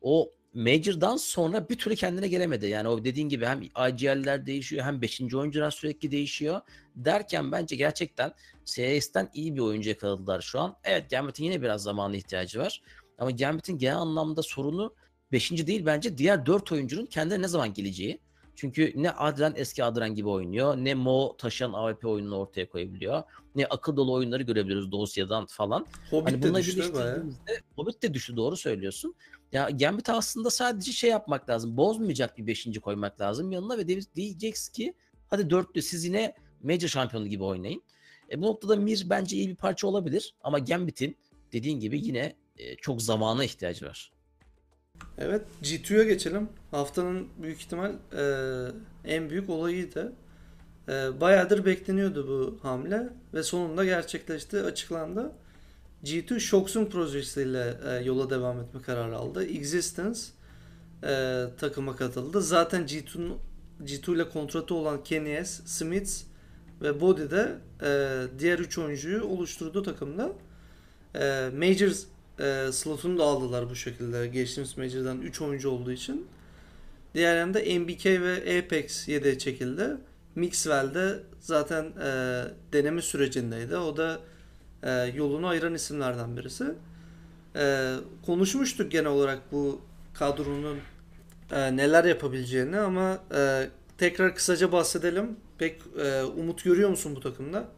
o 0.00 0.30
Major'dan 0.54 1.16
sonra 1.16 1.68
bir 1.68 1.78
türlü 1.78 1.96
kendine 1.96 2.28
gelemedi. 2.28 2.66
Yani 2.66 2.88
o 2.88 3.04
dediğin 3.04 3.28
gibi 3.28 3.46
hem 3.46 3.62
IGL'ler 3.62 4.46
değişiyor 4.46 4.84
hem 4.84 5.02
5. 5.02 5.34
oyuncular 5.34 5.70
sürekli 5.70 6.10
değişiyor. 6.10 6.60
Derken 6.96 7.52
bence 7.52 7.76
gerçekten 7.76 8.32
CS'den 8.64 9.30
iyi 9.34 9.54
bir 9.54 9.60
oyuncu 9.60 9.88
yakaladılar 9.88 10.40
şu 10.40 10.60
an. 10.60 10.76
Evet 10.84 11.10
Gambit'in 11.10 11.44
yine 11.44 11.62
biraz 11.62 11.82
zamana 11.82 12.16
ihtiyacı 12.16 12.58
var. 12.58 12.82
Ama 13.18 13.30
Gambit'in 13.30 13.78
genel 13.78 13.96
anlamda 13.96 14.42
sorunu 14.42 14.94
5. 15.32 15.66
değil 15.66 15.86
bence 15.86 16.18
diğer 16.18 16.46
4 16.46 16.72
oyuncunun 16.72 17.06
kendine 17.06 17.42
ne 17.42 17.48
zaman 17.48 17.74
geleceği. 17.74 18.20
Çünkü 18.60 18.92
ne 18.96 19.10
Adren 19.10 19.52
eski 19.56 19.84
Adren 19.84 20.14
gibi 20.14 20.28
oynuyor, 20.28 20.76
ne 20.76 20.94
Mo 20.94 21.36
taşıyan 21.36 21.72
AWP 21.72 22.04
oyununu 22.04 22.36
ortaya 22.36 22.68
koyabiliyor, 22.68 23.22
ne 23.54 23.66
akıl 23.66 23.96
dolu 23.96 24.12
oyunları 24.12 24.42
görebiliyoruz 24.42 24.92
dosyadan 24.92 25.46
falan. 25.46 25.86
Hobbit 26.10 26.32
hani 26.32 26.42
de 26.42 26.54
düştü. 26.54 27.24
Hobbit 27.76 28.02
de 28.02 28.14
düştü 28.14 28.36
doğru 28.36 28.56
söylüyorsun. 28.56 29.14
Ya 29.52 29.70
Gambit 29.70 30.08
aslında 30.08 30.50
sadece 30.50 30.92
şey 30.92 31.10
yapmak 31.10 31.48
lazım. 31.48 31.76
Bozmayacak 31.76 32.38
bir 32.38 32.46
beşinci 32.46 32.80
koymak 32.80 33.20
lazım 33.20 33.52
yanına 33.52 33.78
ve 33.78 33.86
diyeceksin 34.14 34.72
ki 34.72 34.94
hadi 35.28 35.50
dörtlü 35.50 35.82
siz 35.82 36.04
yine 36.04 36.34
Major 36.62 36.88
şampiyonu 36.88 37.26
gibi 37.26 37.44
oynayın. 37.44 37.82
E, 38.30 38.42
bu 38.42 38.46
noktada 38.46 38.76
Mir 38.76 39.06
bence 39.10 39.36
iyi 39.36 39.48
bir 39.48 39.56
parça 39.56 39.86
olabilir 39.86 40.34
ama 40.40 40.58
Gambit'in 40.58 41.16
dediğin 41.52 41.80
gibi 41.80 42.06
yine 42.06 42.36
e, 42.56 42.76
çok 42.76 43.02
zamana 43.02 43.44
ihtiyacı 43.44 43.86
var. 43.86 44.12
Evet 45.18 45.42
G2'ya 45.62 46.04
geçelim. 46.04 46.48
Haftanın 46.70 47.28
büyük 47.42 47.60
ihtimal 47.60 47.92
e, 48.16 48.24
en 49.04 49.30
büyük 49.30 49.50
olayıydı. 49.50 50.12
E, 50.88 51.20
bayağıdır 51.20 51.64
bekleniyordu 51.64 52.28
bu 52.28 52.68
hamle 52.68 53.08
ve 53.34 53.42
sonunda 53.42 53.84
gerçekleşti, 53.84 54.60
açıklandı. 54.60 55.32
G2 56.04 56.40
Shox'un 56.40 56.86
projesiyle 56.86 57.76
e, 57.88 58.04
yola 58.04 58.30
devam 58.30 58.60
etme 58.60 58.82
kararı 58.82 59.16
aldı. 59.16 59.46
Existence 59.46 60.20
e, 61.04 61.44
takıma 61.58 61.96
katıldı. 61.96 62.42
Zaten 62.42 62.82
G2'nun 62.82 63.38
G2 63.84 64.14
ile 64.14 64.28
kontratı 64.28 64.74
olan 64.74 65.04
Kenny 65.04 65.44
Smith 65.44 66.10
ve 66.82 67.00
Body 67.00 67.30
de 67.30 67.56
e, 67.82 68.22
diğer 68.38 68.58
3 68.58 68.78
oyuncuyu 68.78 69.24
oluşturdu 69.24 69.82
takımda. 69.82 70.32
E, 71.14 71.50
Majors 71.58 72.04
e, 72.40 72.72
slotunu 72.72 73.18
da 73.18 73.24
aldılar 73.24 73.70
bu 73.70 73.76
şekilde. 73.76 74.26
Geçtiğimiz 74.26 74.78
Major'dan 74.78 75.20
3 75.20 75.40
oyuncu 75.40 75.70
olduğu 75.70 75.92
için. 75.92 76.26
Diğer 77.14 77.36
yanda 77.36 77.58
MBK 77.58 78.06
ve 78.06 78.58
Apex 78.58 79.08
yedeğe 79.08 79.38
çekildi. 79.38 79.96
Mixwell 80.34 80.94
de 80.94 81.22
zaten 81.40 81.84
e, 81.84 82.44
deneme 82.72 83.02
sürecindeydi. 83.02 83.76
O 83.76 83.96
da 83.96 84.20
e, 84.82 84.90
yolunu 84.90 85.46
ayıran 85.46 85.74
isimlerden 85.74 86.36
birisi. 86.36 86.64
E, 87.56 87.94
konuşmuştuk 88.26 88.90
genel 88.92 89.10
olarak 89.10 89.52
bu 89.52 89.80
kadronun 90.14 90.78
e, 91.52 91.76
neler 91.76 92.04
yapabileceğini 92.04 92.78
ama 92.78 93.18
e, 93.34 93.68
tekrar 93.98 94.34
kısaca 94.34 94.72
bahsedelim. 94.72 95.36
Pek 95.58 95.80
e, 95.98 96.22
umut 96.22 96.64
görüyor 96.64 96.90
musun 96.90 97.16
bu 97.16 97.20
takımda? 97.20 97.68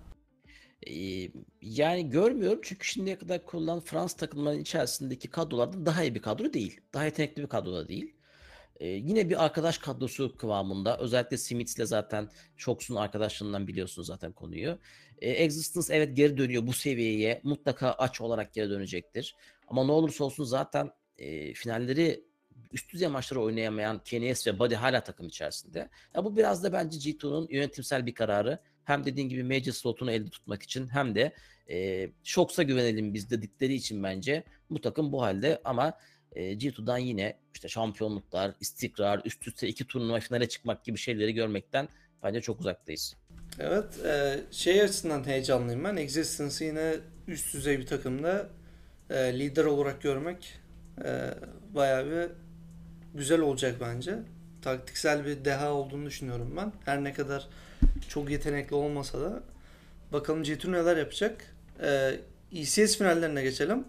Yani 1.62 2.10
görmüyorum 2.10 2.60
çünkü 2.62 2.86
şimdiye 2.86 3.18
kadar 3.18 3.44
kurulan 3.44 3.80
Fransız 3.80 4.16
takımlarının 4.16 4.60
içerisindeki 4.60 5.30
kadrolardan 5.30 5.86
daha 5.86 6.02
iyi 6.02 6.14
bir 6.14 6.22
kadro 6.22 6.52
değil. 6.52 6.80
Daha 6.94 7.04
yetenekli 7.04 7.42
bir 7.42 7.48
kadro 7.48 7.72
da 7.72 7.88
değil. 7.88 8.14
Yine 8.80 9.30
bir 9.30 9.44
arkadaş 9.44 9.78
kadrosu 9.78 10.36
kıvamında. 10.36 10.98
Özellikle 10.98 11.36
Smith'le 11.36 11.86
zaten 11.86 12.28
Shocks'un 12.56 12.96
arkadaşlarından 12.96 13.66
biliyorsunuz 13.66 14.08
zaten 14.08 14.32
konuyu. 14.32 14.78
Ee, 15.18 15.30
Existence 15.30 15.94
evet 15.94 16.16
geri 16.16 16.38
dönüyor 16.38 16.66
bu 16.66 16.72
seviyeye. 16.72 17.40
Mutlaka 17.44 17.92
aç 17.92 18.20
olarak 18.20 18.54
geri 18.54 18.70
dönecektir. 18.70 19.36
Ama 19.68 19.84
ne 19.84 19.92
olursa 19.92 20.24
olsun 20.24 20.44
zaten 20.44 20.90
finalleri 21.54 22.24
üst 22.72 22.92
düzey 22.92 23.08
maçları 23.08 23.40
oynayamayan 23.40 24.02
Kenes 24.04 24.46
ve 24.46 24.58
Buddy 24.58 24.74
hala 24.74 25.04
takım 25.04 25.26
içerisinde. 25.26 25.88
Ya 26.14 26.24
bu 26.24 26.36
biraz 26.36 26.64
da 26.64 26.72
bence 26.72 27.10
G2'nun 27.10 27.48
yönetimsel 27.50 28.06
bir 28.06 28.14
kararı. 28.14 28.58
Hem 28.84 29.04
dediğin 29.04 29.28
gibi 29.28 29.44
major 29.44 29.72
slotunu 29.72 30.10
elde 30.10 30.30
tutmak 30.30 30.62
için 30.62 30.88
hem 30.88 31.14
de 31.14 31.32
e, 31.70 32.08
Shocks'a 32.24 32.62
güvenelim 32.62 33.14
biz 33.14 33.30
dedikleri 33.30 33.74
için 33.74 34.02
bence 34.02 34.44
bu 34.70 34.80
takım 34.80 35.12
bu 35.12 35.22
halde 35.22 35.60
ama 35.64 35.98
e, 36.32 36.52
G2'dan 36.52 36.98
yine 36.98 37.36
işte 37.54 37.68
şampiyonluklar, 37.68 38.54
istikrar, 38.60 39.20
üst 39.24 39.48
üste 39.48 39.68
iki 39.68 39.86
turnuva 39.86 40.20
finale 40.20 40.48
çıkmak 40.48 40.84
gibi 40.84 40.98
şeyleri 40.98 41.34
görmekten 41.34 41.88
bence 42.22 42.40
çok 42.40 42.60
uzaktayız. 42.60 43.16
Evet, 43.58 44.04
e, 44.04 44.40
şey 44.50 44.82
açısından 44.82 45.26
heyecanlıyım 45.26 45.84
ben. 45.84 45.96
Existence'ı 45.96 46.68
yine 46.68 46.94
üst 47.28 47.54
düzey 47.54 47.78
bir 47.78 47.86
takımda 47.86 48.48
e, 49.10 49.38
lider 49.38 49.64
olarak 49.64 50.02
görmek 50.02 50.54
e, 51.04 51.34
bayağı 51.74 52.10
bir 52.10 52.28
güzel 53.14 53.40
olacak 53.40 53.76
bence. 53.80 54.18
Taktiksel 54.62 55.26
bir 55.26 55.44
deha 55.44 55.72
olduğunu 55.72 56.06
düşünüyorum 56.06 56.54
ben. 56.56 56.72
Her 56.84 57.04
ne 57.04 57.12
kadar 57.12 57.48
çok 58.08 58.30
yetenekli 58.30 58.74
olmasa 58.74 59.20
da 59.20 59.42
bakalım 60.12 60.42
G2 60.42 60.72
neler 60.72 60.96
yapacak. 60.96 61.54
Ee, 61.82 62.20
ECS 62.52 62.98
finallerine 62.98 63.42
geçelim. 63.42 63.84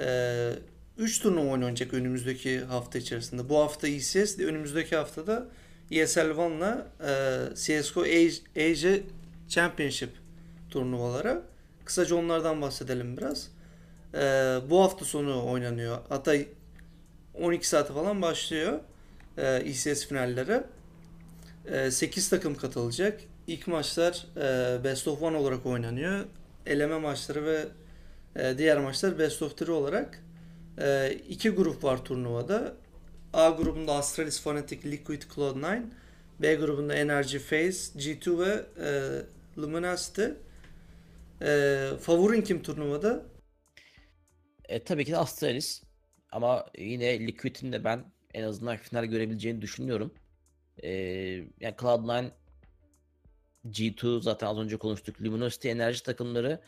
Ee, 0.00 0.52
3 0.98 1.20
turnuva 1.22 1.52
oynanacak 1.52 1.94
önümüzdeki 1.94 2.60
hafta 2.60 2.98
içerisinde. 2.98 3.48
Bu 3.48 3.58
hafta 3.58 3.88
ECS, 3.88 4.38
önümüzdeki 4.38 4.96
haftada 4.96 5.46
ESL 5.90 6.30
One'la 6.30 6.86
e, 7.00 7.54
CSGO 7.54 8.00
Asia 8.56 8.98
Championship 9.48 10.10
turnuvaları. 10.70 11.42
Kısaca 11.84 12.16
onlardan 12.16 12.62
bahsedelim 12.62 13.16
biraz. 13.16 13.48
Ee, 14.14 14.58
bu 14.70 14.82
hafta 14.82 15.04
sonu 15.04 15.50
oynanıyor. 15.50 15.98
Hatta 16.08 16.34
12 17.34 17.68
saate 17.68 17.94
falan 17.94 18.22
başlıyor 18.22 18.80
e, 19.38 19.56
ECS 19.56 20.06
finalleri. 20.06 20.62
E, 21.66 21.90
8 21.90 22.28
takım 22.28 22.54
katılacak. 22.54 23.20
İlk 23.46 23.66
maçlar 23.66 24.26
e, 24.36 24.84
Best 24.84 25.08
of 25.08 25.22
One 25.22 25.36
olarak 25.36 25.66
oynanıyor. 25.66 26.24
Eleme 26.66 26.98
maçları 26.98 27.44
ve 27.44 27.68
e, 28.36 28.58
diğer 28.58 28.78
maçlar 28.78 29.18
Best 29.18 29.42
of 29.42 29.56
Three 29.58 29.72
olarak. 29.72 30.24
E, 30.78 31.14
iki 31.28 31.50
grup 31.50 31.84
var 31.84 32.04
turnuvada. 32.04 32.76
A 33.32 33.50
grubunda 33.50 33.94
Astralis 33.94 34.40
Fnatic 34.40 34.90
Liquid 34.90 35.22
Cloud9. 35.22 35.82
B 36.42 36.54
grubunda 36.54 36.94
Energy 36.94 37.38
Phase, 37.38 37.98
G2 37.98 38.38
ve 38.38 38.64
e, 38.86 38.90
Luminosity. 39.60 40.24
Favorin 42.00 42.42
kim 42.42 42.62
turnuvada? 42.62 43.22
E, 44.68 44.84
tabii 44.84 45.04
ki 45.04 45.12
de 45.12 45.16
Astralis. 45.16 45.82
Ama 46.32 46.66
yine 46.78 47.26
Liquid'in 47.26 47.72
de 47.72 47.84
ben 47.84 48.04
en 48.34 48.42
azından 48.42 48.76
final 48.76 49.04
görebileceğini 49.04 49.62
düşünüyorum. 49.62 50.14
Ee, 50.82 50.90
yani 51.60 51.74
Cloud9 51.78 52.30
G2 53.64 54.22
zaten 54.22 54.46
az 54.46 54.58
önce 54.58 54.76
konuştuk. 54.76 55.22
Luminosity 55.22 55.70
enerji 55.70 56.02
takımları 56.02 56.60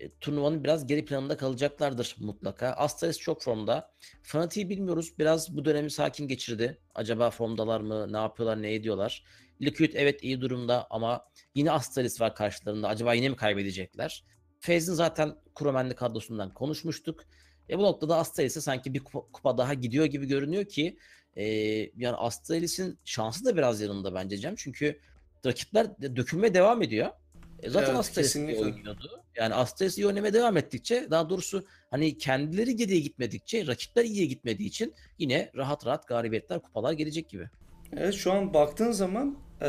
e, 0.00 0.10
turnuvanın 0.20 0.64
biraz 0.64 0.86
geri 0.86 1.04
planında 1.04 1.36
kalacaklardır 1.36 2.16
mutlaka. 2.20 2.72
Astralis 2.72 3.18
çok 3.18 3.42
formda. 3.42 3.90
Fnatic'i 4.22 4.68
bilmiyoruz. 4.68 5.18
Biraz 5.18 5.56
bu 5.56 5.64
dönemi 5.64 5.90
sakin 5.90 6.28
geçirdi. 6.28 6.78
Acaba 6.94 7.30
formdalar 7.30 7.80
mı? 7.80 8.12
Ne 8.12 8.16
yapıyorlar? 8.16 8.62
Ne 8.62 8.74
ediyorlar? 8.74 9.24
Liquid 9.62 9.92
evet 9.94 10.24
iyi 10.24 10.40
durumda 10.40 10.86
ama 10.90 11.26
yine 11.54 11.70
Astralis 11.70 12.20
var 12.20 12.34
karşılarında. 12.34 12.88
Acaba 12.88 13.14
yine 13.14 13.28
mi 13.28 13.36
kaybedecekler? 13.36 14.24
Faze'in 14.60 14.94
zaten 14.94 15.34
Kuromenli 15.54 15.94
kadrosundan 15.94 16.54
konuşmuştuk. 16.54 17.24
E 17.70 17.78
bu 17.78 17.82
noktada 17.82 18.16
Astralis'e 18.16 18.60
sanki 18.60 18.94
bir 18.94 19.00
kupa, 19.00 19.20
kupa 19.32 19.58
daha 19.58 19.74
gidiyor 19.74 20.04
gibi 20.04 20.26
görünüyor 20.26 20.64
ki 20.64 20.98
e, 21.36 21.44
yani 21.96 22.16
Astralis'in 22.16 22.98
şansı 23.04 23.44
da 23.44 23.56
biraz 23.56 23.80
yanında 23.80 24.14
bence 24.14 24.38
Cem. 24.38 24.54
Çünkü 24.56 25.00
rakipler 25.46 25.86
dökülmeye 26.16 26.54
devam 26.54 26.82
ediyor. 26.82 27.10
E 27.62 27.70
zaten 27.70 27.88
evet, 27.88 27.98
Astralis 27.98 28.36
oynuyordu. 28.36 29.22
Yani 29.36 29.54
Astralis 29.54 29.98
iyi 29.98 30.06
oynamaya 30.06 30.32
devam 30.32 30.56
ettikçe 30.56 31.06
daha 31.10 31.30
doğrusu 31.30 31.64
hani 31.90 32.18
kendileri 32.18 32.76
geriye 32.76 33.00
gitmedikçe 33.00 33.66
rakipler 33.66 34.04
iyiye 34.04 34.26
gitmediği 34.26 34.68
için 34.68 34.94
yine 35.18 35.50
rahat 35.56 35.86
rahat 35.86 36.08
galibiyetler 36.08 36.62
kupalar 36.62 36.92
gelecek 36.92 37.28
gibi. 37.28 37.48
Evet 37.96 38.14
şu 38.14 38.32
an 38.32 38.54
baktığın 38.54 38.92
zaman 38.92 39.38
e, 39.62 39.66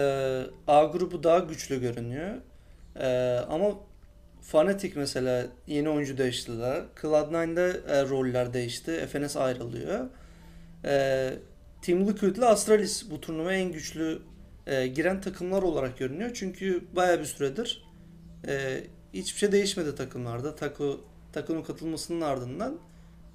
A 0.67 0.84
grubu 0.84 1.23
daha 1.23 1.39
güçlü 1.39 1.82
görünüyor. 1.82 2.36
E, 2.99 3.08
ama 3.49 3.71
Fnatic 4.41 4.93
mesela 4.95 5.47
yeni 5.67 5.89
oyuncu 5.89 6.17
değiştiler. 6.17 6.84
Cloud9'da 7.01 7.93
e, 7.93 8.10
roller 8.10 8.54
değişti. 8.54 9.08
FNS 9.12 9.38
ayrılıyor. 9.38 10.10
E, 10.86 11.34
Team 11.86 12.08
Liquid 12.08 12.36
ile 12.36 12.45
Astralis 12.45 13.10
bu 13.12 13.21
turnuvaya 13.21 13.60
en 13.60 13.71
güçlü 13.71 14.21
e, 14.67 14.88
giren 14.88 15.21
takımlar 15.21 15.63
olarak 15.63 15.98
görünüyor. 15.98 16.32
Çünkü 16.34 16.84
baya 16.95 17.19
bir 17.19 17.26
süredir 17.26 17.86
e, 18.48 18.84
hiçbir 19.13 19.39
şey 19.39 19.52
değişmedi 19.52 19.95
takımlarda. 19.95 20.56
Takı, 20.56 20.98
takımın 21.34 21.63
katılmasının 21.63 22.21
ardından 22.21 22.78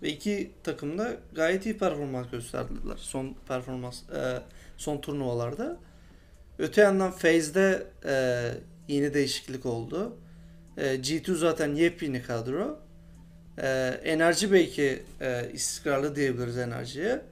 ve 0.02 0.08
iki 0.08 0.50
takım 0.62 0.98
da 0.98 1.16
gayet 1.34 1.66
iyi 1.66 1.78
performans 1.78 2.30
gösterdiler 2.30 2.96
son 2.96 3.34
performans 3.48 4.02
e, 4.10 4.42
son 4.76 5.00
turnuvalarda. 5.00 5.76
Öte 6.58 6.80
yandan 6.80 7.10
Phase'de 7.10 7.86
e, 8.04 8.44
yeni 8.88 9.14
değişiklik 9.14 9.66
oldu. 9.66 10.16
E, 10.76 10.94
G2 10.94 11.34
zaten 11.34 11.74
yepyeni 11.74 12.22
kadro. 12.22 12.78
E, 13.58 13.68
enerji 14.04 14.52
belki 14.52 15.02
e, 15.20 15.50
istikrarlı 15.52 16.16
diyebiliriz 16.16 16.58
enerjiye. 16.58 17.29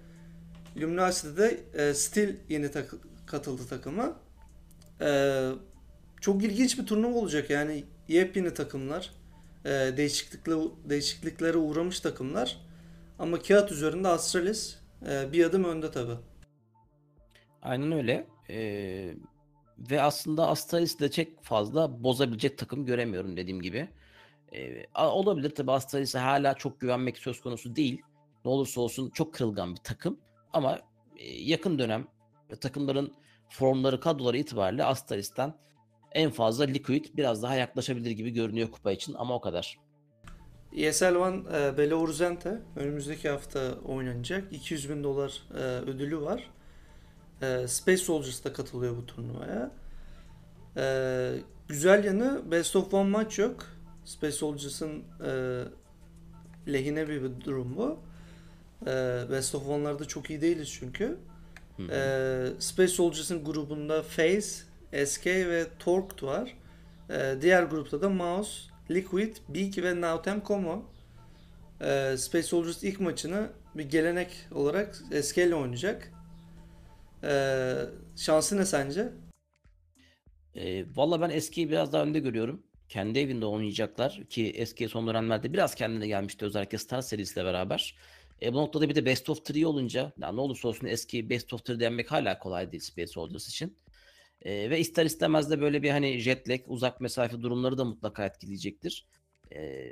Luminosity'de 0.77 1.61
e, 1.75 1.95
Steel 1.95 2.37
yeni 2.49 2.71
tak- 2.71 2.95
katıldı 3.27 3.63
takıma. 3.69 4.17
E, 5.01 5.41
çok 6.21 6.45
ilginç 6.45 6.79
bir 6.79 6.87
turnuva 6.87 7.19
olacak 7.19 7.51
yani 7.51 7.85
yepyeni 8.09 8.55
takımlar. 8.55 9.11
E, 9.65 9.71
değişiklikle, 9.71 10.53
değişikliklere 10.85 11.57
uğramış 11.57 12.01
takımlar. 12.01 12.61
Ama 13.19 13.43
kağıt 13.43 13.73
üzerinde 13.73 14.09
Astralis 14.09 14.77
e, 15.09 15.33
bir 15.33 15.45
adım 15.45 15.65
önde 15.65 15.91
tabi. 15.91 16.13
Aynen 17.63 17.93
öyle. 17.93 18.27
Ee, 18.51 19.15
ve 19.79 20.03
aslında 20.03 20.49
Astralis'i 20.49 20.99
de 20.99 21.11
çok 21.11 21.45
fazla 21.45 22.05
bozabilecek 22.05 22.59
takım 22.59 22.87
göremiyorum 22.87 23.37
dediğim 23.37 23.63
gibi. 23.63 23.89
Ee, 24.55 24.85
olabilir 24.95 25.51
tabii 25.51 25.73
Astralis'e 25.73 26.19
hala 26.19 26.55
çok 26.55 26.81
güvenmek 26.81 27.19
söz 27.19 27.41
konusu 27.41 27.77
değil. 27.77 28.03
Ne 28.45 28.51
olursa 28.51 28.81
olsun 28.81 29.11
çok 29.11 29.35
kırılgan 29.35 29.75
bir 29.75 29.81
takım. 29.81 30.19
Ama 30.53 30.79
e, 31.17 31.25
yakın 31.27 31.79
dönem 31.79 32.07
e, 32.51 32.57
takımların 32.57 33.15
formları, 33.49 34.01
kadroları 34.01 34.37
itibariyle 34.39 34.85
Astralis'ten 34.85 35.55
en 36.13 36.31
fazla 36.31 36.65
Liquid 36.65 37.05
biraz 37.17 37.43
daha 37.43 37.55
yaklaşabilir 37.55 38.11
gibi 38.11 38.31
görünüyor 38.31 38.71
kupa 38.71 38.93
için 38.93 39.15
ama 39.15 39.35
o 39.35 39.41
kadar. 39.41 39.79
ESL 40.77 41.15
One 41.15 41.37
e, 41.57 41.79
önümüzdeki 42.77 43.29
hafta 43.29 43.75
oynanacak. 43.85 44.53
200 44.53 44.91
bin 44.91 45.05
dolar 45.05 45.43
e, 45.55 45.59
ödülü 45.61 46.21
var. 46.21 46.51
Space 47.67 47.97
Soldiers 47.97 48.45
da 48.45 48.53
katılıyor 48.53 48.97
bu 48.97 49.07
turnuvaya. 49.07 49.71
E, 50.77 51.35
güzel 51.69 52.05
yanı 52.05 52.51
Best 52.51 52.77
of 52.77 52.95
One 52.95 53.11
maç 53.11 53.39
yok. 53.39 53.67
Space 54.05 54.33
Soldiers'ın 54.33 55.05
lehine 56.69 57.09
bir 57.09 57.45
durum 57.45 57.77
bu. 57.77 57.99
E, 58.87 59.25
Best 59.31 59.55
of 59.55 59.69
One'larda 59.69 60.05
çok 60.05 60.31
iyi 60.31 60.41
değiliz 60.41 60.71
çünkü. 60.81 61.19
Hı 61.77 61.83
hı. 61.83 61.93
E, 61.93 62.61
Space 62.61 62.93
Soldiers'ın 62.93 63.45
grubunda 63.45 64.03
FaZe, 64.03 65.07
SK 65.07 65.27
ve 65.27 65.67
Torqued 65.79 66.23
var. 66.23 66.55
E, 67.11 67.35
diğer 67.41 67.63
grupta 67.63 68.03
da 68.03 68.09
Mouse, 68.09 68.53
Liquid, 68.91 69.37
Beak 69.49 69.79
ve 69.79 70.01
Nautem 70.01 70.41
Como. 70.41 70.91
E, 71.81 72.17
Space 72.19 72.47
Soldiers 72.47 72.85
ilk 72.85 73.01
maçını 73.01 73.51
bir 73.75 73.85
gelenek 73.85 74.31
olarak 74.53 74.97
SK 75.23 75.39
ile 75.39 75.55
oynayacak. 75.55 76.13
E, 77.25 77.75
şansı 78.17 78.57
ne 78.57 78.65
sence? 78.67 79.13
E, 80.55 80.85
Valla 80.97 81.21
ben 81.21 81.31
eskiyi 81.31 81.71
biraz 81.71 81.93
daha 81.93 82.03
önde 82.03 82.19
görüyorum. 82.19 82.63
Kendi 82.89 83.19
evinde 83.19 83.47
oynayacaklar 83.47 84.23
ki 84.31 84.51
eski 84.51 84.89
son 84.89 85.07
dönemlerde 85.07 85.53
biraz 85.53 85.75
kendine 85.75 86.07
gelmişti 86.07 86.45
özellikle 86.45 86.79
Star 86.79 87.03
serisiyle 87.03 87.45
beraber. 87.45 87.97
E, 88.43 88.55
bu 88.55 88.57
noktada 88.57 88.89
bir 88.89 88.95
de 88.95 89.07
Best 89.07 89.31
of 89.31 89.51
3 89.51 89.65
olunca 89.65 90.13
ya 90.19 90.33
ne 90.33 90.41
olursa 90.41 90.69
olsun 90.69 90.87
eski 90.87 91.31
Best 91.31 91.53
of 91.53 91.61
3 91.71 91.81
denmek 91.81 92.13
hala 92.13 92.39
kolay 92.39 92.73
değil 92.73 92.83
Space 92.83 93.07
Soldiers 93.07 93.49
için. 93.49 93.77
E, 94.43 94.71
ve 94.71 94.81
ister 94.81 95.07
istemez 95.07 95.51
de 95.51 95.61
böyle 95.61 95.83
bir 95.83 95.91
hani 95.91 96.19
jet 96.19 96.49
lag, 96.49 96.61
uzak 96.67 97.01
mesafe 97.01 97.43
durumları 97.43 97.79
da 97.79 97.85
mutlaka 97.85 98.27
etkileyecektir. 98.27 99.07
E, 99.55 99.91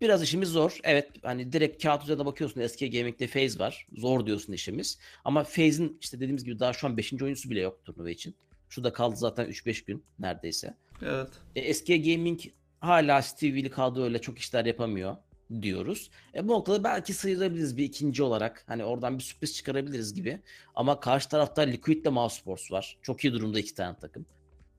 biraz 0.00 0.22
işimiz 0.22 0.48
zor. 0.48 0.78
Evet 0.84 1.10
hani 1.22 1.52
direkt 1.52 1.82
kağıt 1.82 2.02
üzerine 2.02 2.26
bakıyorsun 2.26 2.60
eski 2.60 2.90
gaming'de 2.90 3.26
phase 3.26 3.58
var. 3.58 3.86
Zor 3.92 4.26
diyorsun 4.26 4.52
işimiz. 4.52 4.98
Ama 5.24 5.42
phase'in 5.42 5.98
işte 6.00 6.16
dediğimiz 6.16 6.44
gibi 6.44 6.58
daha 6.58 6.72
şu 6.72 6.86
an 6.86 6.96
5. 6.96 7.22
oyuncusu 7.22 7.50
bile 7.50 7.60
yok 7.60 7.84
turnuva 7.84 8.10
için. 8.10 8.36
Şurada 8.68 8.92
kaldı 8.92 9.16
zaten 9.16 9.46
3-5 9.46 9.84
gün 9.84 10.04
neredeyse. 10.18 10.74
Evet. 11.02 11.28
E, 11.56 11.60
eski 11.60 12.14
gaming 12.14 12.40
hala 12.80 13.22
Stevie'li 13.22 13.70
kadroyla 13.70 14.18
çok 14.18 14.38
işler 14.38 14.64
yapamıyor 14.64 15.16
diyoruz. 15.62 16.10
E, 16.34 16.46
noktada 16.46 16.84
belki 16.84 17.14
sıyırabiliriz 17.14 17.76
bir 17.76 17.84
ikinci 17.84 18.22
olarak. 18.22 18.64
Hani 18.66 18.84
oradan 18.84 19.18
bir 19.18 19.22
sürpriz 19.22 19.56
çıkarabiliriz 19.56 20.14
gibi. 20.14 20.40
Ama 20.74 21.00
karşı 21.00 21.28
tarafta 21.28 21.62
Liquid 21.62 22.02
ile 22.02 22.10
Mouse 22.10 22.40
Sports 22.40 22.72
var. 22.72 22.98
Çok 23.02 23.24
iyi 23.24 23.32
durumda 23.32 23.58
iki 23.58 23.74
tane 23.74 23.96
takım. 23.96 24.26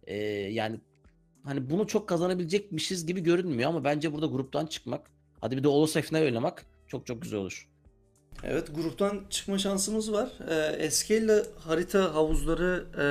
E, 0.08 0.16
yani 0.34 0.80
hani 1.44 1.70
bunu 1.70 1.88
çok 1.88 2.10
kazanabilecekmişiz 2.10 3.06
gibi 3.06 3.24
görünmüyor 3.24 3.70
ama 3.70 3.84
bence 3.84 4.14
burada 4.14 4.26
gruptan 4.26 4.66
çıkmak, 4.66 5.12
hadi 5.42 5.58
bir 5.58 5.64
de 5.64 5.68
olursa 5.68 6.02
final 6.02 6.22
oynamak 6.22 6.66
çok 6.88 7.06
çok 7.06 7.22
güzel 7.22 7.40
olur. 7.40 7.70
Evet 8.44 8.76
gruptan 8.76 9.24
çıkma 9.30 9.58
şansımız 9.58 10.12
var. 10.12 10.30
Ee, 10.80 10.92
SK 10.92 11.12
ile 11.12 11.44
harita 11.60 12.16
havuzları 12.16 12.86
e, 12.98 13.06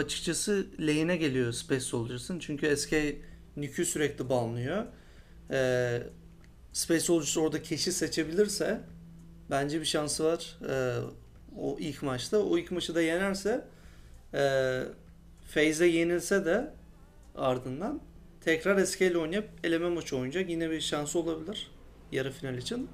açıkçası 0.00 0.66
lehine 0.80 1.16
geliyor 1.16 1.52
Space 1.52 1.80
Soldiers'ın. 1.80 2.38
Çünkü 2.38 2.76
SK 2.76 2.92
Nük'ü 3.56 3.84
sürekli 3.84 4.28
banlıyor. 4.28 4.86
Ee, 5.50 6.02
Space 6.72 7.00
Soldiers 7.00 7.36
orada 7.38 7.62
keşi 7.62 7.92
seçebilirse 7.92 8.80
bence 9.50 9.80
bir 9.80 9.84
şansı 9.86 10.24
var. 10.24 10.58
Ee, 10.68 10.98
o 11.58 11.76
ilk 11.80 12.02
maçta. 12.02 12.38
O 12.38 12.58
ilk 12.58 12.70
maçı 12.70 12.94
da 12.94 13.02
yenerse 13.02 13.64
e, 14.34 14.82
FaZe 15.54 15.86
yenilse 15.86 16.44
de 16.44 16.70
ardından 17.34 18.00
tekrar 18.40 18.84
SK 18.84 19.00
ile 19.00 19.18
oynayıp 19.18 19.48
eleme 19.64 19.88
maçı 19.88 20.16
oynayacak. 20.16 20.50
Yine 20.50 20.70
bir 20.70 20.80
şansı 20.80 21.18
olabilir 21.18 21.70
yarı 22.12 22.32
final 22.32 22.58
için. 22.58 22.88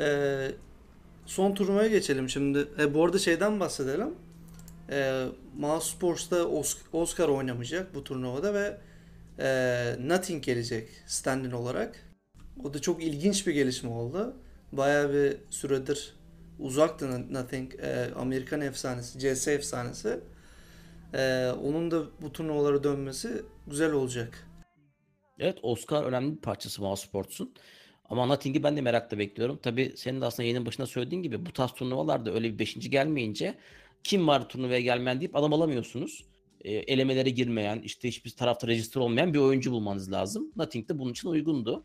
Ee, 0.00 0.50
son 1.26 1.54
turnuvaya 1.54 1.88
geçelim 1.88 2.28
şimdi. 2.28 2.68
E, 2.78 2.94
bu 2.94 3.04
arada 3.04 3.18
şeyden 3.18 3.60
bahsedelim. 3.60 4.14
E, 4.90 5.26
Mouse 5.58 5.90
Sports'ta 5.96 6.36
Os- 6.36 6.78
Oscar 6.92 7.28
oynamayacak 7.28 7.94
bu 7.94 8.04
turnuvada 8.04 8.54
ve 8.54 8.78
e, 9.40 9.96
Nothing 10.00 10.44
gelecek 10.44 10.88
stand-in 11.06 11.50
olarak. 11.50 12.10
O 12.64 12.74
da 12.74 12.80
çok 12.80 13.02
ilginç 13.02 13.46
bir 13.46 13.54
gelişme 13.54 13.90
oldu. 13.90 14.36
Bayağı 14.72 15.12
bir 15.12 15.36
süredir 15.50 16.14
uzaktı 16.58 17.34
Nothing. 17.34 17.74
E, 17.74 18.10
Amerikan 18.16 18.60
efsanesi, 18.60 19.18
CS 19.18 19.48
efsanesi. 19.48 20.20
E, 21.14 21.50
onun 21.62 21.90
da 21.90 22.02
bu 22.22 22.32
turnuvalara 22.32 22.84
dönmesi 22.84 23.42
güzel 23.66 23.92
olacak. 23.92 24.46
Evet 25.38 25.58
Oscar 25.62 26.04
önemli 26.04 26.36
bir 26.36 26.40
parçası 26.40 26.82
Mouse 26.82 27.06
Sports'un. 27.06 27.54
Ama 28.04 28.26
Nothing'i 28.26 28.62
ben 28.62 28.76
de 28.76 28.80
merakla 28.80 29.18
bekliyorum. 29.18 29.58
Tabii 29.62 29.92
senin 29.96 30.20
de 30.20 30.24
aslında 30.24 30.42
yayının 30.42 30.66
başında 30.66 30.86
söylediğin 30.86 31.22
gibi 31.22 31.46
bu 31.46 31.52
tarz 31.52 31.72
turnuvalarda 31.72 32.34
öyle 32.34 32.52
bir 32.52 32.58
beşinci 32.58 32.90
gelmeyince 32.90 33.54
kim 34.04 34.28
var 34.28 34.48
turnuvaya 34.48 34.80
gelmeyen 34.80 35.20
deyip 35.20 35.36
adam 35.36 35.52
alamıyorsunuz. 35.52 36.24
E, 36.60 36.72
elemelere 36.72 37.30
girmeyen, 37.30 37.78
işte 37.78 38.08
hiçbir 38.08 38.30
tarafta 38.30 38.66
register 38.66 39.00
olmayan 39.00 39.34
bir 39.34 39.38
oyuncu 39.38 39.72
bulmanız 39.72 40.12
lazım. 40.12 40.52
Nothing 40.56 40.88
de 40.88 40.98
bunun 40.98 41.10
için 41.10 41.28
uygundu. 41.28 41.84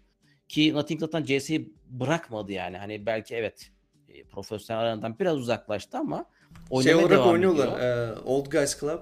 Ki 0.50 0.74
Nothing 0.74 1.00
zaten 1.00 1.24
CS'yi 1.24 1.74
bırakmadı 1.90 2.52
yani. 2.52 2.78
Hani 2.78 3.06
belki 3.06 3.36
evet 3.36 3.72
e, 4.10 4.24
profesyonel 4.24 4.84
alandan 4.84 5.20
biraz 5.20 5.38
uzaklaştı 5.38 5.98
ama 5.98 6.26
Şey 6.70 6.78
oynamaya 6.78 6.98
olarak 6.98 7.12
devam 7.20 7.30
oynuyorlar. 7.30 7.68
ediyor. 7.68 8.18
e, 8.18 8.20
Old 8.26 8.46
Guys 8.52 8.80
Club. 8.80 9.00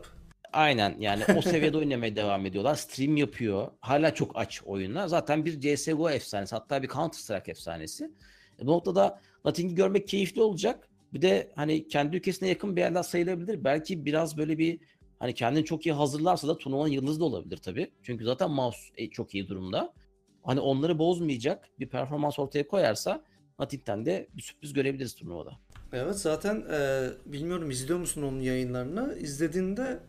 Aynen 0.53 0.95
yani 0.99 1.23
o 1.37 1.41
seviyede 1.51 1.77
oynamaya 1.77 2.15
devam 2.15 2.45
ediyorlar. 2.45 2.75
Stream 2.75 3.17
yapıyor. 3.17 3.67
Hala 3.79 4.13
çok 4.13 4.31
aç 4.37 4.61
oyunlar. 4.65 5.07
Zaten 5.07 5.45
bir 5.45 5.59
CSGO 5.75 6.09
efsanesi 6.09 6.55
hatta 6.55 6.83
bir 6.83 6.87
Counter 6.87 7.17
Strike 7.19 7.51
efsanesi. 7.51 8.11
E, 8.61 8.67
bu 8.67 8.71
noktada 8.71 9.21
Nothing'i 9.45 9.75
görmek 9.75 10.07
keyifli 10.07 10.41
olacak. 10.41 10.87
Bir 11.13 11.21
de 11.21 11.51
hani 11.55 11.87
kendi 11.87 12.15
ülkesine 12.17 12.49
yakın 12.49 12.75
bir 12.75 12.81
yerden 12.81 13.01
sayılabilir. 13.01 13.63
Belki 13.63 14.05
biraz 14.05 14.37
böyle 14.37 14.57
bir 14.57 14.79
hani 15.23 15.33
kendini 15.33 15.65
çok 15.65 15.85
iyi 15.85 15.93
hazırlarsa 15.93 16.47
da 16.47 16.57
turnuvanın 16.57 16.89
yıldızı 16.89 17.19
da 17.19 17.25
olabilir 17.25 17.57
tabii. 17.57 17.91
Çünkü 18.03 18.25
zaten 18.25 18.51
mouse 18.51 18.79
e, 18.97 19.09
çok 19.09 19.35
iyi 19.35 19.47
durumda. 19.47 19.93
Hani 20.43 20.59
onları 20.59 20.99
bozmayacak 20.99 21.69
bir 21.79 21.89
performans 21.89 22.39
ortaya 22.39 22.67
koyarsa 22.67 23.23
Nothing'den 23.59 24.05
de 24.05 24.27
bir 24.33 24.41
sürpriz 24.41 24.73
görebiliriz 24.73 25.15
turnuvada. 25.15 25.51
Evet 25.93 26.15
zaten 26.15 26.63
e, 26.71 27.09
bilmiyorum 27.25 27.71
izliyor 27.71 27.99
musun 27.99 28.21
onun 28.21 28.39
yayınlarını? 28.39 29.17
İzlediğinde 29.19 29.99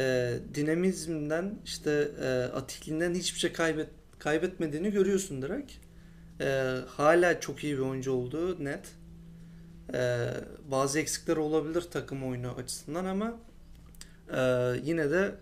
e, 0.00 0.34
dinamizmden 0.54 1.58
işte 1.64 2.08
e, 2.22 2.28
atikliğinden 2.54 3.14
hiçbir 3.14 3.38
şey 3.38 3.52
kaybet 3.52 3.88
kaybetmediğini 4.18 4.90
görüyorsun 4.90 5.42
direkt. 5.42 5.72
E, 6.40 6.76
hala 6.88 7.40
çok 7.40 7.64
iyi 7.64 7.74
bir 7.76 7.82
oyuncu 7.82 8.12
olduğu 8.12 8.64
net. 8.64 8.96
Ee, 9.94 10.28
bazı 10.70 11.00
eksikler 11.00 11.36
olabilir 11.36 11.82
takım 11.90 12.24
oyunu 12.24 12.50
açısından 12.50 13.04
ama 13.04 13.34
e, 14.32 14.72
yine 14.84 15.10
de 15.10 15.34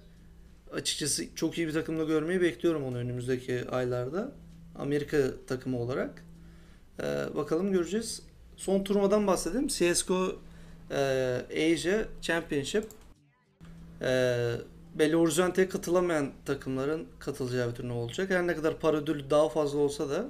açıkçası 0.73 1.35
çok 1.35 1.59
iyi 1.59 1.67
bir 1.67 1.73
takımda 1.73 2.05
görmeyi 2.05 2.41
bekliyorum 2.41 2.85
onu 2.85 2.97
önümüzdeki 2.97 3.69
aylarda. 3.71 4.33
Amerika 4.75 5.19
takımı 5.47 5.79
olarak. 5.79 6.25
Ee, 7.01 7.05
bakalım 7.35 7.73
göreceğiz. 7.73 8.23
Son 8.57 8.85
turnuvadan 8.85 9.27
bahsedeyim. 9.27 9.69
CSGO 9.69 10.37
e, 10.91 11.73
Asia 11.75 12.05
Championship. 12.23 12.85
E, 14.03 14.53
Belo 14.95 15.21
Horizonte'ye 15.21 15.69
katılamayan 15.69 16.33
takımların 16.45 17.07
katılacağı 17.19 17.71
bir 17.71 17.75
turnuva 17.75 17.99
olacak. 17.99 18.31
Her 18.31 18.47
ne 18.47 18.55
kadar 18.55 18.79
para 18.79 18.97
ödülü 18.97 19.31
daha 19.31 19.49
fazla 19.49 19.79
olsa 19.79 20.11
da 20.11 20.27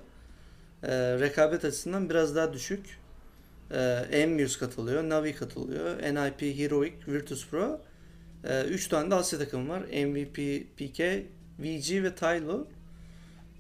e, 0.83 1.21
rekabet 1.21 1.64
açısından 1.64 2.11
biraz 2.11 2.37
daha 2.37 2.53
düşük. 2.53 2.99
E, 3.71 3.77
M100 4.11 4.59
katılıyor, 4.59 5.09
Navi 5.09 5.35
katılıyor, 5.35 5.99
NIP, 5.99 6.59
Heroic, 6.59 6.95
Virtus 7.09 7.49
Pro. 7.49 7.81
3 8.68 8.88
tane 8.88 9.11
de 9.11 9.14
Asya 9.14 9.38
takımı 9.38 9.68
var. 9.68 9.80
MVP, 9.80 10.37
PK, 10.76 11.00
VG 11.59 12.02
ve 12.02 12.14
Tylo. 12.14 12.66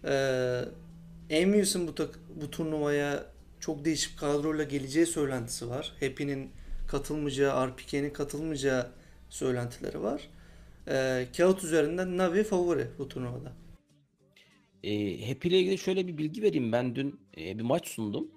Ee, 0.04 0.64
M100'ün 1.30 1.88
bu, 1.88 1.94
tak- 1.94 2.18
bu 2.42 2.50
turnuvaya 2.50 3.26
çok 3.60 3.84
değişik 3.84 4.18
kadroyla 4.18 4.64
geleceği 4.64 5.06
söylentisi 5.06 5.68
var. 5.68 5.92
Happy'nin 6.00 6.50
katılmayacağı, 6.88 7.68
RPK'nin 7.68 8.10
katılmayacağı 8.10 8.90
söylentileri 9.30 10.02
var. 10.02 10.28
Ee, 10.88 11.26
kağıt 11.36 11.64
üzerinden 11.64 12.16
Navi 12.16 12.44
favori 12.44 12.86
bu 12.98 13.08
turnuvada. 13.08 13.52
E, 14.82 15.26
Happy 15.28 15.48
ile 15.48 15.58
ilgili 15.60 15.78
şöyle 15.78 16.06
bir 16.06 16.18
bilgi 16.18 16.42
vereyim. 16.42 16.72
Ben 16.72 16.96
dün 16.96 17.20
e, 17.38 17.58
bir 17.58 17.62
maç 17.62 17.88
sundum. 17.88 18.30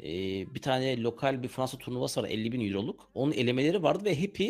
E, 0.00 0.08
bir 0.54 0.62
tane 0.62 1.02
lokal 1.02 1.42
bir 1.42 1.48
Fransa 1.48 1.78
turnuvası 1.78 2.22
var 2.22 2.28
50 2.28 2.52
bin 2.52 2.68
euroluk. 2.68 3.10
Onun 3.14 3.32
elemeleri 3.32 3.82
vardı 3.82 4.04
ve 4.04 4.20
Happy 4.20 4.48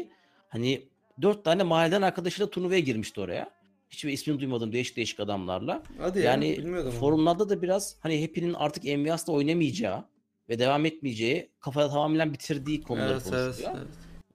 hani 0.48 0.88
dört 1.22 1.44
tane 1.44 1.62
mahalleden 1.62 2.02
arkadaşıyla 2.02 2.50
turnuvaya 2.50 2.80
girmişti 2.80 3.20
oraya. 3.20 3.50
Hiçbir 3.90 4.12
ismini 4.12 4.40
duymadığım 4.40 4.72
değişik 4.72 4.96
değişik 4.96 5.20
adamlarla. 5.20 5.82
Hadi 5.98 6.18
ya, 6.18 6.24
Yani 6.24 6.58
bilmiyordum 6.58 6.90
onu. 6.92 6.98
forumlarda 7.00 7.48
da 7.48 7.62
biraz 7.62 7.96
hani 8.00 8.26
Happy'nin 8.26 8.54
artık 8.54 8.84
MVS'da 8.84 9.32
oynamayacağı 9.32 10.04
ve 10.48 10.58
devam 10.58 10.86
etmeyeceği 10.86 11.50
kafada 11.60 11.88
tamamen 11.88 12.32
bitirdiği 12.32 12.82
konuları 12.82 13.12
Evet, 13.12 13.22
evet, 13.32 13.44
konuşuluyor. 13.44 13.72
evet. 13.78 13.88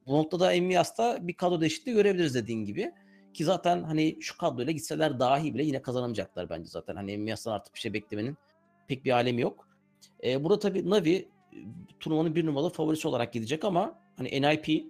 Bu 0.07 0.17
noktada 0.17 0.61
MVS'da 0.61 1.17
bir 1.27 1.33
kadro 1.33 1.61
değişikliği 1.61 1.93
görebiliriz 1.93 2.35
dediğin 2.35 2.65
gibi. 2.65 2.91
Ki 3.33 3.43
zaten 3.45 3.83
hani 3.83 4.17
şu 4.21 4.37
kadroyla 4.37 4.71
gitseler 4.71 5.19
dahi 5.19 5.53
bile 5.53 5.63
yine 5.63 5.81
kazanamayacaklar 5.81 6.49
bence 6.49 6.69
zaten. 6.69 6.95
Hani 6.95 7.17
MVS'dan 7.17 7.51
artık 7.51 7.75
bir 7.75 7.79
şey 7.79 7.93
beklemenin 7.93 8.37
pek 8.87 9.05
bir 9.05 9.11
alemi 9.11 9.41
yok. 9.41 9.67
Ee, 10.23 10.43
burada 10.43 10.59
tabii 10.59 10.89
Navi 10.89 11.11
e, 11.13 11.27
turnuvanın 11.99 12.35
bir 12.35 12.45
numaralı 12.45 12.69
favorisi 12.69 13.07
olarak 13.07 13.33
gidecek 13.33 13.63
ama 13.63 13.99
hani 14.15 14.41
NIP 14.41 14.85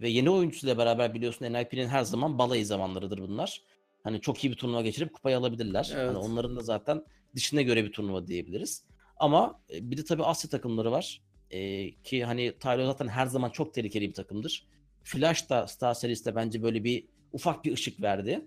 ve 0.00 0.08
yeni 0.08 0.30
oyuncusuyla 0.30 0.78
beraber 0.78 1.14
biliyorsun 1.14 1.44
NIP'nin 1.44 1.88
her 1.88 2.02
zaman 2.02 2.38
balayı 2.38 2.66
zamanlarıdır 2.66 3.18
bunlar. 3.18 3.62
Hani 4.04 4.20
çok 4.20 4.44
iyi 4.44 4.50
bir 4.50 4.56
turnuva 4.56 4.82
geçirip 4.82 5.14
kupayı 5.14 5.38
alabilirler. 5.38 5.90
Evet. 5.94 6.08
Hani 6.08 6.18
onların 6.18 6.56
da 6.56 6.60
zaten 6.60 7.04
dışına 7.34 7.62
göre 7.62 7.84
bir 7.84 7.92
turnuva 7.92 8.26
diyebiliriz. 8.26 8.84
Ama 9.16 9.60
e, 9.74 9.90
bir 9.90 9.96
de 9.96 10.04
tabii 10.04 10.24
Asya 10.24 10.50
takımları 10.50 10.92
var. 10.92 11.22
Ee, 11.50 11.90
ki 11.94 12.24
hani 12.24 12.58
Tyler 12.58 12.84
zaten 12.84 13.08
her 13.08 13.26
zaman 13.26 13.50
çok 13.50 13.74
tehlikeli 13.74 14.08
bir 14.08 14.14
takımdır. 14.14 14.66
Flash 15.02 15.50
da 15.50 15.66
Star 15.66 15.94
Series'te 15.94 16.34
bence 16.36 16.62
böyle 16.62 16.84
bir 16.84 17.04
ufak 17.32 17.64
bir 17.64 17.72
ışık 17.72 18.00
verdi. 18.02 18.46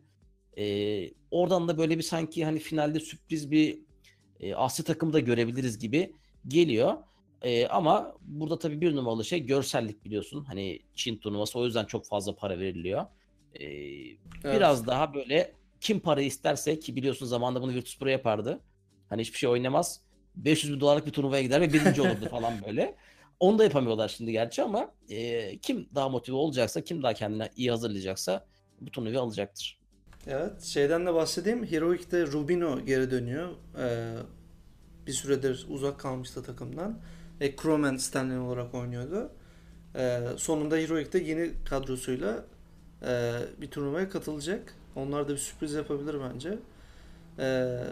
Ee, 0.58 1.12
oradan 1.32 1.68
da 1.68 1.78
böyle 1.78 1.98
bir 1.98 2.04
sanki 2.04 2.46
hani 2.46 2.60
finalde 2.60 3.00
sürpriz 3.00 3.52
bir 3.52 3.80
e, 4.40 4.56
Asya 4.56 4.86
takımı 4.86 5.14
da 5.14 5.20
görebiliriz 5.20 5.80
gibi 5.80 6.14
geliyor. 6.48 6.94
Ee, 7.46 7.68
ama 7.68 8.16
burada 8.22 8.60
tabii 8.60 8.82
bir 8.82 8.96
numaralı 8.96 9.26
şey 9.26 9.46
görsellik 9.46 10.06
biliyorsun. 10.06 10.44
Hani 10.44 10.80
Çin 10.96 11.18
turnuvası 11.18 11.60
o 11.60 11.66
yüzden 11.66 11.86
çok 11.86 12.06
fazla 12.08 12.36
para 12.36 12.60
veriliyor. 12.60 13.06
Ee, 13.54 13.66
Evet. 14.44 14.56
Biraz 14.56 14.88
daha 14.88 15.14
böyle 15.14 15.54
kim 15.82 16.00
para 16.00 16.22
isterse 16.22 16.80
ki 16.80 16.96
biliyorsun 16.96 17.26
zamanında 17.26 17.62
bunu 17.62 17.74
Virtus 17.74 18.00
Pro 18.00 18.10
yapardı. 18.10 18.60
Hani 19.10 19.22
hiçbir 19.22 19.38
şey 19.38 19.50
oynamaz. 19.50 20.02
500 20.36 20.74
bin 20.74 20.80
dolarlık 20.80 21.06
bir 21.06 21.12
turnuvaya 21.12 21.42
gider 21.42 21.62
ve 21.62 21.74
birinci 21.74 22.02
olurdu 22.02 22.30
falan 22.30 22.54
böyle. 22.68 22.96
Onu 23.40 23.60
da 23.60 23.64
yapamıyorlar 23.64 24.08
şimdi 24.08 24.32
gerçi 24.32 24.64
ama 24.64 24.92
e, 25.10 25.58
kim 25.58 25.90
daha 25.96 26.10
motive 26.10 26.36
olacaksa, 26.36 26.82
kim 26.82 27.04
daha 27.04 27.14
kendine 27.14 27.50
iyi 27.56 27.72
hazırlayacaksa 27.72 28.46
bu 28.82 28.92
turnuvayı 28.92 29.20
alacaktır. 29.20 29.80
Evet, 30.28 30.62
şeyden 30.62 31.06
de 31.06 31.14
bahsedeyim. 31.14 31.66
Heroic'te 31.66 32.28
Rubino 32.28 32.86
geri 32.86 33.12
dönüyor. 33.12 33.50
Ee, 33.80 34.14
bir 35.08 35.12
süredir 35.12 35.66
uzak 35.70 36.00
kalmıştı 36.00 36.44
takımdan. 36.44 37.00
Ve 37.42 37.56
Crewman 37.56 37.98
Stanley 37.98 38.38
olarak 38.38 38.74
oynuyordu. 38.74 39.32
Ee, 39.96 40.22
sonunda 40.38 40.76
Heroic'te 40.76 41.20
yeni 41.20 41.52
kadrosuyla 41.66 42.46
e, 43.04 43.40
bir 43.62 43.68
turnuvaya 43.68 44.10
katılacak. 44.10 44.76
Onlar 44.96 45.28
da 45.28 45.32
bir 45.32 45.38
sürpriz 45.38 45.74
yapabilir 45.74 46.16
bence. 46.34 46.60
Ee, 47.40 47.84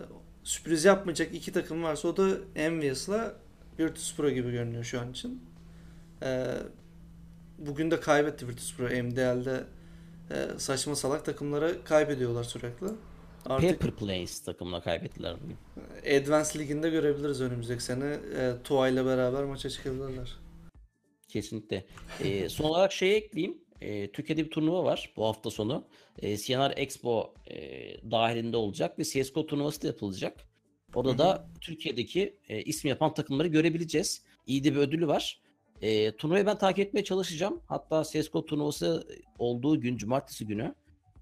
sürpriz 0.44 0.86
yapmayacak 0.86 1.34
iki 1.34 1.52
takım 1.52 1.84
varsa 1.84 2.08
o 2.08 2.18
da 2.18 2.30
Envious'la 2.56 3.36
Virtus 3.80 4.16
Pro 4.16 4.30
gibi 4.30 4.52
görünüyor 4.52 4.84
şu 4.84 5.02
an 5.02 5.12
için. 5.12 5.42
Ee, 6.24 6.46
bugün 7.58 7.92
de 7.92 8.00
kaybetti 8.00 8.48
Virtus 8.48 8.78
Pro 8.78 8.84
MDL'de 8.84 9.64
e, 10.32 10.48
saçma 10.58 10.96
salak 10.96 11.26
takımlara 11.26 11.84
kaybediyorlar 11.84 12.44
sürekli. 12.44 12.88
Artık 13.46 13.80
Paper 13.80 13.96
Planes 13.96 14.40
takımına 14.40 14.82
kaybettiler 14.82 15.36
bugün. 15.44 15.58
Advance 16.22 16.60
Ligi'nde 16.60 16.90
görebiliriz 16.90 17.42
önümüzdeki 17.42 17.84
sene. 17.84 18.20
E, 18.38 18.54
Tua 18.64 18.90
ile 18.90 19.06
beraber 19.06 19.44
maça 19.44 19.70
çıkabilirler. 19.70 20.36
Kesinlikle. 21.28 21.86
E, 22.24 22.50
son 22.50 22.66
olarak 22.70 22.92
şey 22.92 23.16
ekleyeyim. 23.18 23.58
E, 23.82 24.12
Türkiye'de 24.12 24.46
bir 24.46 24.52
turnuva 24.52 24.84
var 24.84 25.14
bu 25.18 25.26
hafta 25.26 25.50
sonu. 25.52 25.88
E, 26.20 26.38
CNR 26.38 26.74
Expo 26.78 27.34
e, 27.48 27.58
dahilinde 28.12 28.58
olacak 28.58 29.00
ve 29.00 29.04
CSGO 29.04 29.46
turnuvası 29.46 29.82
da 29.82 29.88
yapılacak. 29.88 30.48
Orada 30.96 31.18
da 31.18 31.50
Türkiye'deki 31.62 32.40
e, 32.50 32.62
ismi 32.62 32.90
yapan 32.90 33.14
takımları 33.14 33.48
görebileceğiz. 33.48 34.24
İyi 34.48 34.64
de 34.64 34.72
bir 34.72 34.78
ödülü 34.78 35.08
var. 35.08 35.42
E, 35.82 36.16
turnuvayı 36.16 36.46
ben 36.46 36.58
takip 36.58 36.88
etmeye 36.88 37.04
çalışacağım. 37.04 37.62
Hatta 37.68 38.04
CSGO 38.04 38.46
turnuvası 38.46 39.08
olduğu 39.40 39.82
gün, 39.82 39.98
cumartesi 39.98 40.48
günü 40.48 40.76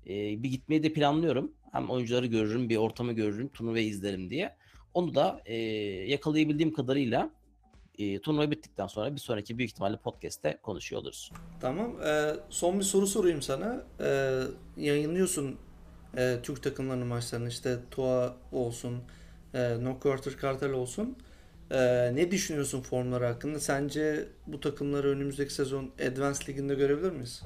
e, 0.08 0.44
bir 0.44 0.50
gitmeyi 0.50 0.84
de 0.84 0.94
planlıyorum. 0.94 1.54
Hem 1.72 1.90
oyuncuları 1.90 2.26
görürüm, 2.26 2.70
bir 2.70 2.78
ortamı 2.78 3.14
görürüm, 3.14 3.48
turnuvayı 3.50 3.88
izlerim 3.88 4.30
diye. 4.30 4.56
Onu 4.94 5.16
da 5.16 5.42
e, 5.46 5.56
yakalayabildiğim 6.12 6.74
kadarıyla 6.74 7.30
e, 8.00 8.22
turnuva 8.22 8.52
bittikten 8.52 8.88
sonra 8.88 9.16
bir 9.16 9.20
sonraki 9.20 9.58
büyük 9.58 9.72
ihtimalle 9.72 9.98
podcast'te 9.98 10.58
konuşuyor 10.64 11.02
oluruz. 11.02 11.32
Tamam. 11.62 12.02
E, 12.06 12.34
son 12.50 12.80
bir 12.80 12.84
soru 12.84 13.08
sorayım 13.08 13.42
sana. 13.42 13.84
E, 14.00 14.42
yayınlıyorsun 14.78 15.58
e, 16.18 16.38
Türk 16.44 16.64
takımlarının 16.64 17.08
maçlarını. 17.08 17.50
işte 17.50 17.78
Tua 17.92 18.36
olsun, 18.52 18.98
e, 19.54 19.84
No 19.84 20.00
Quarter 20.00 20.34
Cartel 20.42 20.72
olsun. 20.72 21.18
E, 21.72 21.80
ne 22.16 22.32
düşünüyorsun 22.32 22.82
formları 22.82 23.26
hakkında? 23.26 23.60
Sence 23.60 24.28
bu 24.48 24.60
takımları 24.60 25.10
önümüzdeki 25.10 25.54
sezon 25.54 25.92
Advance 26.12 26.40
Ligi'nde 26.48 26.76
görebilir 26.76 27.12
miyiz? 27.12 27.44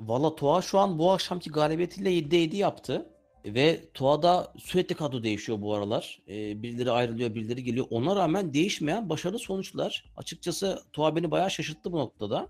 Valla 0.00 0.34
Tua 0.34 0.62
şu 0.62 0.78
an 0.78 0.98
bu 0.98 1.12
akşamki 1.12 1.50
galibiyetiyle 1.50 2.10
7'de 2.10 2.36
7 2.36 2.56
yaptı. 2.56 3.06
Ve 3.44 3.80
Tua'da 3.94 4.52
sürekli 4.58 4.94
kadro 4.94 5.22
değişiyor 5.22 5.60
bu 5.60 5.74
aralar. 5.74 6.20
Ee, 6.28 6.62
birileri 6.62 6.90
ayrılıyor, 6.90 7.34
birileri 7.34 7.64
geliyor. 7.64 7.86
Ona 7.90 8.16
rağmen 8.16 8.54
değişmeyen 8.54 9.08
başarılı 9.08 9.38
sonuçlar. 9.38 10.04
Açıkçası 10.16 10.82
Tua 10.92 11.16
beni 11.16 11.30
bayağı 11.30 11.50
şaşırttı 11.50 11.92
bu 11.92 11.98
noktada. 11.98 12.48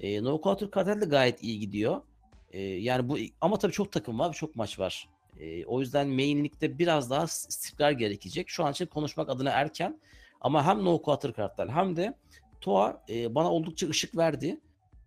Ee, 0.00 0.22
No 0.22 0.40
Quarter 0.40 0.68
Cartel 0.74 1.00
de 1.00 1.04
gayet 1.04 1.42
iyi 1.42 1.60
gidiyor. 1.60 2.02
Ee, 2.52 2.60
yani 2.60 3.08
bu 3.08 3.18
ama 3.40 3.58
tabii 3.58 3.72
çok 3.72 3.92
takım 3.92 4.18
var, 4.18 4.32
çok 4.32 4.56
maç 4.56 4.78
var. 4.78 5.08
Ee, 5.40 5.64
o 5.64 5.80
yüzden 5.80 6.08
mainlikte 6.08 6.78
biraz 6.78 7.10
daha 7.10 7.24
istikrar 7.24 7.90
gerekecek. 7.92 8.48
Şu 8.48 8.64
an 8.64 8.72
için 8.72 8.86
konuşmak 8.86 9.28
adına 9.28 9.50
erken. 9.50 10.00
Ama 10.40 10.66
hem 10.66 10.84
No 10.84 11.02
Quarter 11.02 11.34
Cartel 11.34 11.68
hem 11.68 11.96
de 11.96 12.14
Tua 12.60 13.04
e, 13.08 13.34
bana 13.34 13.52
oldukça 13.52 13.88
ışık 13.88 14.16
verdi. 14.16 14.60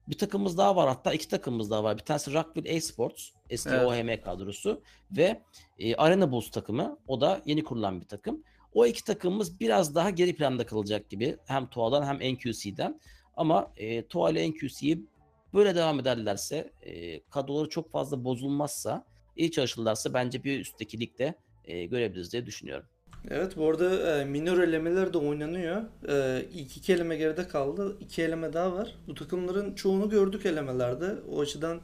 Bir 0.07 0.17
takımımız 0.17 0.57
daha 0.57 0.75
var 0.75 0.87
hatta 0.87 1.13
iki 1.13 1.27
takımımız 1.27 1.71
daha 1.71 1.83
var. 1.83 1.97
Bir 1.97 2.03
tanesi 2.03 2.33
Rockville 2.33 2.69
E-Sports 2.69 3.29
eski 3.53 3.69
Evet. 3.69 3.85
OHM 3.85 4.23
kadrosu 4.23 4.81
ve 5.11 5.41
e, 5.79 5.95
Arena 5.95 6.31
Bulls 6.31 6.51
takımı. 6.51 6.97
O 7.07 7.21
da 7.21 7.41
yeni 7.45 7.63
kurulan 7.63 8.01
bir 8.01 8.05
takım. 8.05 8.43
O 8.73 8.85
iki 8.85 9.03
takımımız 9.03 9.59
biraz 9.59 9.95
daha 9.95 10.09
geri 10.09 10.35
planda 10.35 10.65
kalacak 10.65 11.09
gibi. 11.09 11.37
Hem 11.45 11.67
TOA'dan 11.67 12.05
hem 12.05 12.33
NQC'den. 12.33 12.99
Ama 13.37 13.71
e, 13.77 14.07
TOA 14.07 14.31
ile 14.31 14.49
NQC'yi 14.49 15.05
böyle 15.53 15.75
devam 15.75 15.99
ederlerse, 15.99 16.71
e, 16.81 17.21
kadroları 17.23 17.69
çok 17.69 17.91
fazla 17.91 18.23
bozulmazsa, 18.23 19.05
iyi 19.35 19.51
çalışırlarsa 19.51 20.13
bence 20.13 20.43
bir 20.43 20.59
üstteki 20.59 20.99
ligde 20.99 21.33
e, 21.65 21.85
görebiliriz 21.85 22.31
diye 22.31 22.45
düşünüyorum. 22.45 22.85
Evet 23.29 23.57
bu 23.57 23.69
arada 23.69 24.19
e, 24.19 24.25
minor 24.25 24.59
elemeler 24.59 25.13
de 25.13 25.17
oynanıyor. 25.17 25.81
E, 26.09 26.45
ilk 26.53 26.77
iki 26.77 26.93
eleme 26.93 27.15
geride 27.15 27.47
kaldı. 27.47 27.97
İki 27.99 28.21
eleme 28.21 28.53
daha 28.53 28.73
var. 28.73 28.95
Bu 29.07 29.13
takımların 29.13 29.75
çoğunu 29.75 30.09
gördük 30.09 30.45
elemelerde. 30.45 31.15
O 31.31 31.41
açıdan 31.41 31.81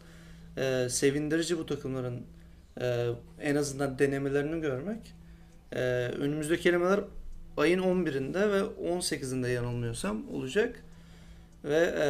e, 0.60 0.90
sevindirici 0.90 1.58
bu 1.58 1.66
takımların 1.66 2.26
e, 2.82 3.10
en 3.42 3.56
azından 3.56 4.00
denemelerini 4.00 4.62
görmek. 4.62 5.14
E, 5.72 5.80
önümüzdeki 6.06 6.70
elemeler 6.70 7.00
ayın 7.58 7.80
11'inde 7.80 8.52
ve 8.52 8.60
18'inde 8.90 9.48
yanılmıyorsam 9.48 10.34
olacak. 10.34 10.84
Ve 11.64 11.94
e, 12.00 12.08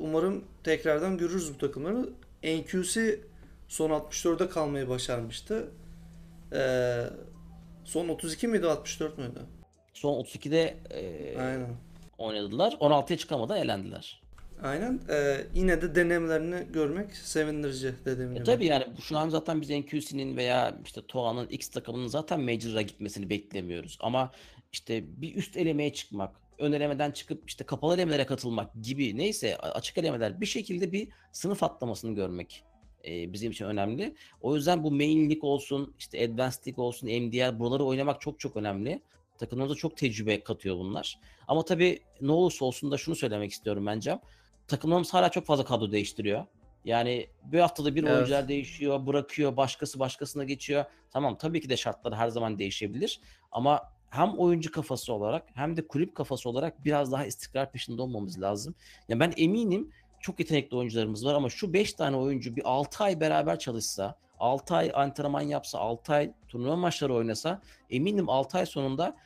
umarım 0.00 0.44
tekrardan 0.64 1.18
görürüz 1.18 1.54
bu 1.54 1.58
takımları. 1.58 2.08
NQC 2.44 3.20
son 3.68 3.90
64'e 3.90 4.48
kalmayı 4.48 4.88
başarmıştı. 4.88 5.68
E, 6.52 7.02
son 7.84 8.08
32 8.08 8.48
miydi 8.48 8.66
64 8.66 9.18
müydü? 9.18 9.40
Son 9.94 10.22
32'de 10.24 10.76
e, 10.90 11.38
Aynen. 11.38 11.76
oynadılar. 12.18 12.72
16'ya 12.72 13.18
çıkamadan 13.18 13.58
elendiler. 13.58 14.22
Aynen. 14.62 15.00
E, 15.10 15.46
yine 15.54 15.82
de 15.82 15.94
denemelerini 15.94 16.72
görmek 16.72 17.14
sevindirici 17.16 17.94
dediğim 18.04 18.30
E 18.30 18.34
gibi. 18.34 18.44
tabii 18.44 18.66
yani 18.66 18.84
şu 19.00 19.18
an 19.18 19.28
zaten 19.28 19.60
biz 19.60 19.70
NQC'nin 19.70 20.36
veya 20.36 20.78
işte 20.84 21.00
TOA'nın 21.08 21.46
X 21.48 21.68
takımının 21.68 22.06
zaten 22.06 22.40
Major'a 22.40 22.82
gitmesini 22.82 23.30
beklemiyoruz. 23.30 23.98
Ama 24.00 24.32
işte 24.72 25.04
bir 25.22 25.34
üst 25.34 25.56
elemeye 25.56 25.92
çıkmak, 25.92 26.36
ön 26.58 26.72
elemeden 26.72 27.10
çıkıp 27.10 27.48
işte 27.48 27.64
kapalı 27.64 27.94
elemelere 27.94 28.26
katılmak 28.26 28.70
gibi 28.82 29.16
neyse 29.18 29.56
açık 29.56 29.98
elemeler 29.98 30.40
bir 30.40 30.46
şekilde 30.46 30.92
bir 30.92 31.08
sınıf 31.32 31.62
atlamasını 31.62 32.14
görmek 32.14 32.64
e, 33.08 33.32
bizim 33.32 33.50
için 33.52 33.64
önemli. 33.64 34.14
O 34.40 34.56
yüzden 34.56 34.84
bu 34.84 34.90
Main 34.90 35.30
League 35.30 35.50
olsun, 35.50 35.94
işte 35.98 36.24
Advanced 36.24 36.66
League 36.66 36.84
olsun, 36.84 37.08
MDL 37.08 37.58
buraları 37.58 37.84
oynamak 37.84 38.20
çok 38.20 38.40
çok 38.40 38.56
önemli. 38.56 39.02
Takımlarımıza 39.38 39.74
çok 39.78 39.96
tecrübe 39.96 40.44
katıyor 40.44 40.76
bunlar. 40.76 41.18
Ama 41.48 41.64
tabii 41.64 42.00
ne 42.20 42.32
olursa 42.32 42.64
olsun 42.64 42.90
da 42.90 42.96
şunu 42.98 43.14
söylemek 43.16 43.50
istiyorum 43.52 43.86
bence. 43.86 44.18
Takımlarımız 44.70 45.14
hala 45.14 45.28
çok 45.28 45.46
fazla 45.46 45.64
kadro 45.64 45.92
değiştiriyor. 45.92 46.44
Yani 46.84 47.26
bir 47.44 47.60
haftada 47.60 47.94
bir 47.94 48.02
Evet. 48.02 48.12
oyuncular 48.12 48.48
değişiyor, 48.48 49.06
bırakıyor, 49.06 49.56
başkası 49.56 50.00
başkasına 50.00 50.44
geçiyor. 50.44 50.84
Tamam 51.10 51.38
tabii 51.38 51.60
ki 51.60 51.68
de 51.68 51.76
şartlar 51.76 52.14
her 52.14 52.28
zaman 52.28 52.58
değişebilir 52.58 53.20
ama 53.52 53.92
hem 54.10 54.38
oyuncu 54.38 54.70
kafası 54.72 55.12
olarak 55.12 55.46
hem 55.54 55.76
de 55.76 55.86
kulüp 55.86 56.14
kafası 56.14 56.48
olarak 56.48 56.84
biraz 56.84 57.12
daha 57.12 57.26
istikrar 57.26 57.72
peşinde 57.72 58.02
olmamız 58.02 58.40
lazım. 58.42 58.74
Ya 59.08 59.20
ben 59.20 59.32
eminim 59.36 59.90
çok 60.20 60.40
yetenekli 60.40 60.76
oyuncularımız 60.76 61.26
var 61.26 61.34
ama 61.34 61.50
şu 61.50 61.72
5 61.72 61.92
tane 61.92 62.16
oyuncu 62.16 62.56
bir 62.56 62.62
6 62.64 63.04
ay 63.04 63.20
beraber 63.20 63.58
çalışsa, 63.58 64.14
6 64.38 64.74
ay 64.74 64.90
antrenman 64.94 65.40
yapsa, 65.40 65.78
6 65.78 66.12
ay 66.12 66.32
turnuva 66.48 66.76
maçları 66.76 67.14
oynasa 67.14 67.62
eminim 67.90 68.28
6 68.28 68.58
ay 68.58 68.66
sonunda 68.66 69.16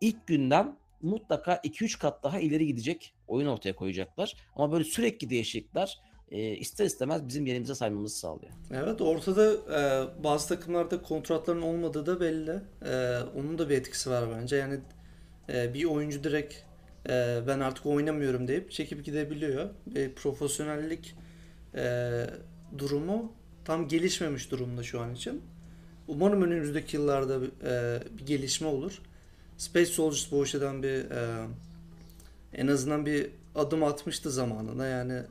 ilk 0.00 0.26
günden 0.26 0.76
mutlaka 1.02 1.54
2-3 1.54 1.98
kat 1.98 2.24
daha 2.24 2.40
ileri 2.40 2.66
gidecek 2.66 3.14
oyun 3.28 3.46
ortaya 3.46 3.76
koyacaklar. 3.76 4.36
Ama 4.56 4.72
böyle 4.72 4.84
sürekli 4.84 5.30
değişiklikler 5.30 5.98
e, 6.30 6.56
ister 6.56 6.84
istemez 6.84 7.28
bizim 7.28 7.46
yerimize 7.46 7.74
saymamızı 7.74 8.16
sağlıyor. 8.16 8.52
Evet 8.74 9.00
ortada 9.00 9.52
e, 9.52 10.24
bazı 10.24 10.48
takımlarda 10.48 11.02
kontratların 11.02 11.62
olmadığı 11.62 12.06
da 12.06 12.20
belli. 12.20 12.60
E, 12.84 13.18
onun 13.36 13.58
da 13.58 13.68
bir 13.68 13.76
etkisi 13.76 14.10
var 14.10 14.24
bence. 14.36 14.56
Yani 14.56 14.80
e, 15.52 15.74
bir 15.74 15.84
oyuncu 15.84 16.24
direkt 16.24 16.54
e, 17.08 17.40
ben 17.46 17.60
artık 17.60 17.86
oynamıyorum 17.86 18.48
deyip 18.48 18.70
çekip 18.70 19.04
gidebiliyor. 19.04 19.70
Ve 19.86 20.14
profesyonellik 20.14 21.14
e, 21.74 22.10
durumu 22.78 23.32
tam 23.64 23.88
gelişmemiş 23.88 24.50
durumda 24.50 24.82
şu 24.82 25.00
an 25.00 25.14
için. 25.14 25.42
Umarım 26.08 26.42
önümüzdeki 26.42 26.96
yıllarda 26.96 27.40
e, 27.64 28.02
bir 28.18 28.26
gelişme 28.26 28.66
olur. 28.66 29.02
Space 29.60 29.86
Soldiers 29.86 30.32
bu 30.32 30.42
açıdan 30.42 30.82
bir 30.82 31.10
e, 31.10 31.46
en 32.54 32.66
azından 32.66 33.06
bir 33.06 33.30
adım 33.54 33.84
atmıştı 33.84 34.30
zamanında. 34.30 34.86
Yani 34.86 35.22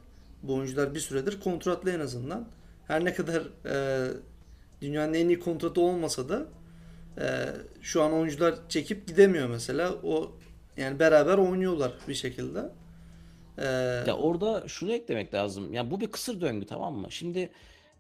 bu 0.44 0.56
oyuncular 0.56 0.96
bir 0.96 1.00
süredir 1.00 1.40
kontratlı 1.40 1.92
en 1.92 2.00
azından. 2.00 2.48
Her 2.88 3.06
ne 3.06 3.14
kadar 3.14 3.42
e, 3.66 4.08
dünyanın 4.82 5.14
en 5.14 5.28
iyi 5.28 5.40
kontratı 5.40 5.82
olmasa 5.82 6.30
da 6.30 6.46
e, 7.18 7.26
şu 7.82 8.04
an 8.04 8.14
oyuncular 8.14 8.56
çekip 8.70 9.08
gidemiyor 9.08 9.50
mesela. 9.50 9.94
O 10.04 10.32
yani 10.78 11.00
beraber 11.00 11.38
oynuyorlar 11.38 11.92
bir 12.08 12.14
şekilde. 12.14 12.70
E, 13.58 13.66
Ya 14.08 14.18
orada 14.18 14.64
şunu 14.68 14.92
eklemek 14.94 15.34
lazım. 15.34 15.74
Yani 15.74 15.92
bu 15.92 16.02
bir 16.02 16.08
kısır 16.12 16.42
döngü 16.42 16.66
tamam 16.66 16.96
mı? 16.96 17.08
Şimdi 17.12 17.50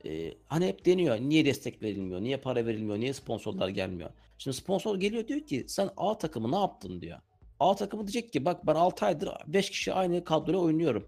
e, 0.05 0.33
hani 0.47 0.67
hep 0.67 0.85
deniyor 0.85 1.17
niye 1.17 1.45
destek 1.45 1.83
verilmiyor, 1.83 2.21
niye 2.21 2.37
para 2.37 2.65
verilmiyor, 2.65 2.99
niye 2.99 3.13
sponsorlar 3.13 3.69
gelmiyor. 3.69 4.09
Şimdi 4.39 4.57
sponsor 4.57 4.99
geliyor 4.99 5.27
diyor 5.27 5.39
ki 5.39 5.65
sen 5.67 5.89
A 5.97 6.17
takımı 6.17 6.51
ne 6.51 6.55
yaptın 6.55 7.01
diyor. 7.01 7.19
A 7.59 7.75
takımı 7.75 8.07
diyecek 8.07 8.33
ki 8.33 8.45
bak 8.45 8.67
ben 8.67 8.75
6 8.75 9.05
aydır 9.05 9.29
5 9.47 9.69
kişi 9.69 9.93
aynı 9.93 10.23
kadroyla 10.23 10.59
oynuyorum. 10.59 11.07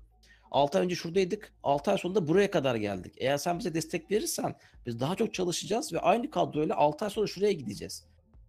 6 0.52 0.78
ay 0.78 0.86
önce 0.86 0.96
şuradaydık. 0.96 1.54
6 1.64 1.92
ay 1.92 1.98
sonunda 1.98 2.28
buraya 2.28 2.52
kadar 2.52 2.76
geldik. 2.76 3.14
Eğer 3.18 3.38
sen 3.38 3.60
bize 3.60 3.74
destek 3.74 4.12
verirsen 4.12 4.56
biz 4.86 5.00
daha 5.00 5.16
çok 5.16 5.34
çalışacağız 5.34 5.94
ve 5.94 6.00
aynı 6.00 6.30
kadroyla 6.30 6.76
6 6.76 7.06
ay 7.06 7.12
sonra 7.12 7.28
şuraya 7.28 7.52
gideceğiz. 7.52 8.06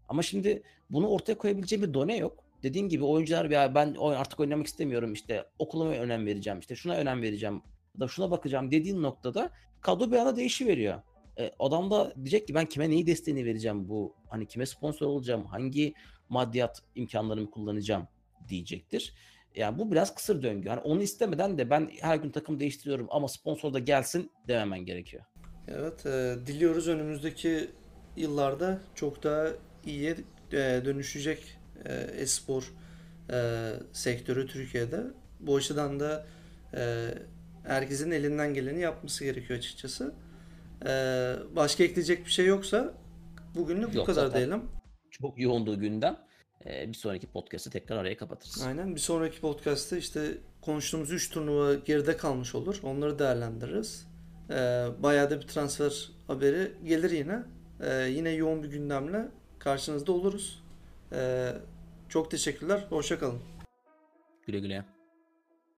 Ama 0.09 0.23
şimdi 0.23 0.63
bunu 0.91 1.09
ortaya 1.09 1.39
koyabileceğim 1.39 1.85
bir 1.85 1.95
done 1.95 2.17
yok. 2.17 2.45
Dediğin 2.63 2.89
gibi 2.89 3.05
oyuncular 3.05 3.51
ya 3.51 3.75
ben 3.75 3.97
artık 4.01 4.41
oynamak 4.41 4.67
istemiyorum 4.67 5.13
işte 5.13 5.45
okuluma 5.59 5.91
önem 5.91 6.27
vereceğim 6.27 6.61
işte 6.61 6.77
şuna 6.77 6.95
önem 6.95 7.23
vereceğim 7.23 7.63
da 8.01 8.09
şuna 8.09 8.31
bakacağım 8.31 8.71
dediğin 8.71 9.03
noktada 9.03 9.51
kadro 9.81 10.11
bir 10.11 10.17
anda 10.17 10.37
değişiveriyor. 10.37 11.03
E, 11.39 11.53
adam 11.59 11.91
da 11.91 12.15
diyecek 12.17 12.47
ki 12.47 12.55
ben 12.55 12.67
kime 12.67 12.91
neyi 12.91 13.07
desteğini 13.07 13.45
vereceğim 13.45 13.89
bu 13.89 14.15
hani 14.29 14.47
kime 14.47 14.67
sponsor 14.67 15.07
olacağım 15.07 15.45
hangi 15.45 15.95
maddiyat 16.29 16.83
imkanlarımı 16.95 17.51
kullanacağım 17.51 18.09
diyecektir. 18.49 19.15
Yani 19.55 19.79
bu 19.79 19.93
biraz 19.93 20.15
kısır 20.15 20.43
döngü. 20.43 20.69
Yani 20.69 20.81
onu 20.81 21.03
istemeden 21.03 21.59
de 21.59 21.71
ben 21.71 21.91
her 22.01 22.17
gün 22.17 22.31
takım 22.31 22.61
değiştiriyorum 22.61 23.07
ama 23.11 23.29
sponsor 23.29 23.73
da 23.73 23.79
gelsin 23.79 24.31
dememen 24.49 24.85
gerekiyor. 24.85 25.25
Evet, 25.69 26.07
e, 26.07 26.37
diliyoruz 26.47 26.89
önümüzdeki 26.89 27.71
yıllarda 28.17 28.81
çok 28.95 29.23
daha 29.23 29.49
iyiye 29.87 30.17
e, 30.53 30.83
dönüşecek 30.85 31.59
e, 31.85 31.93
e-spor 31.95 32.73
e, 33.31 33.71
sektörü 33.93 34.47
Türkiye'de. 34.47 35.01
Bu 35.41 35.57
açıdan 35.57 36.01
da 36.01 36.27
e, 36.75 37.09
herkesin 37.65 38.11
elinden 38.11 38.55
geleni 38.55 38.81
yapması 38.81 39.25
gerekiyor 39.25 39.59
açıkçası. 39.59 40.15
E, 40.87 41.35
başka 41.57 41.85
ekleyecek 41.85 42.27
bir 42.27 42.31
şey 42.31 42.47
yoksa 42.47 42.95
bugünlük 43.55 43.93
bu 43.93 43.97
Yok, 43.97 44.07
kadar 44.07 44.27
zaten. 44.27 44.39
diyelim. 44.39 44.63
Çok 45.11 45.39
yoğunduğu 45.39 45.81
günden 45.81 46.17
e, 46.67 46.89
bir 46.89 46.95
sonraki 46.95 47.27
podcast'ı 47.27 47.71
tekrar 47.71 47.97
araya 47.97 48.17
kapatırız. 48.17 48.63
Aynen. 48.67 48.95
Bir 48.95 49.01
sonraki 49.01 49.41
podcast'ta 49.41 49.97
işte 49.97 50.39
konuştuğumuz 50.61 51.11
3 51.13 51.31
turnuva 51.31 51.75
geride 51.75 52.17
kalmış 52.17 52.55
olur. 52.55 52.81
Onları 52.83 53.19
değerlendiririz. 53.19 54.07
Ee, 54.51 54.55
bayağı 54.99 55.31
da 55.31 55.41
bir 55.41 55.47
transfer 55.47 56.11
haberi 56.27 56.73
gelir 56.85 57.11
yine. 57.11 57.43
Ee, 57.81 57.95
yine 57.95 58.31
yoğun 58.31 58.63
bir 58.63 58.69
gündemle 58.69 59.29
karşınızda 59.59 60.13
oluruz. 60.13 60.63
Ee, 61.13 61.53
çok 62.09 62.31
teşekkürler. 62.31 62.87
Hoşça 62.89 63.19
kalın. 63.19 63.39
Güle 64.47 64.59
güle. 64.61 64.85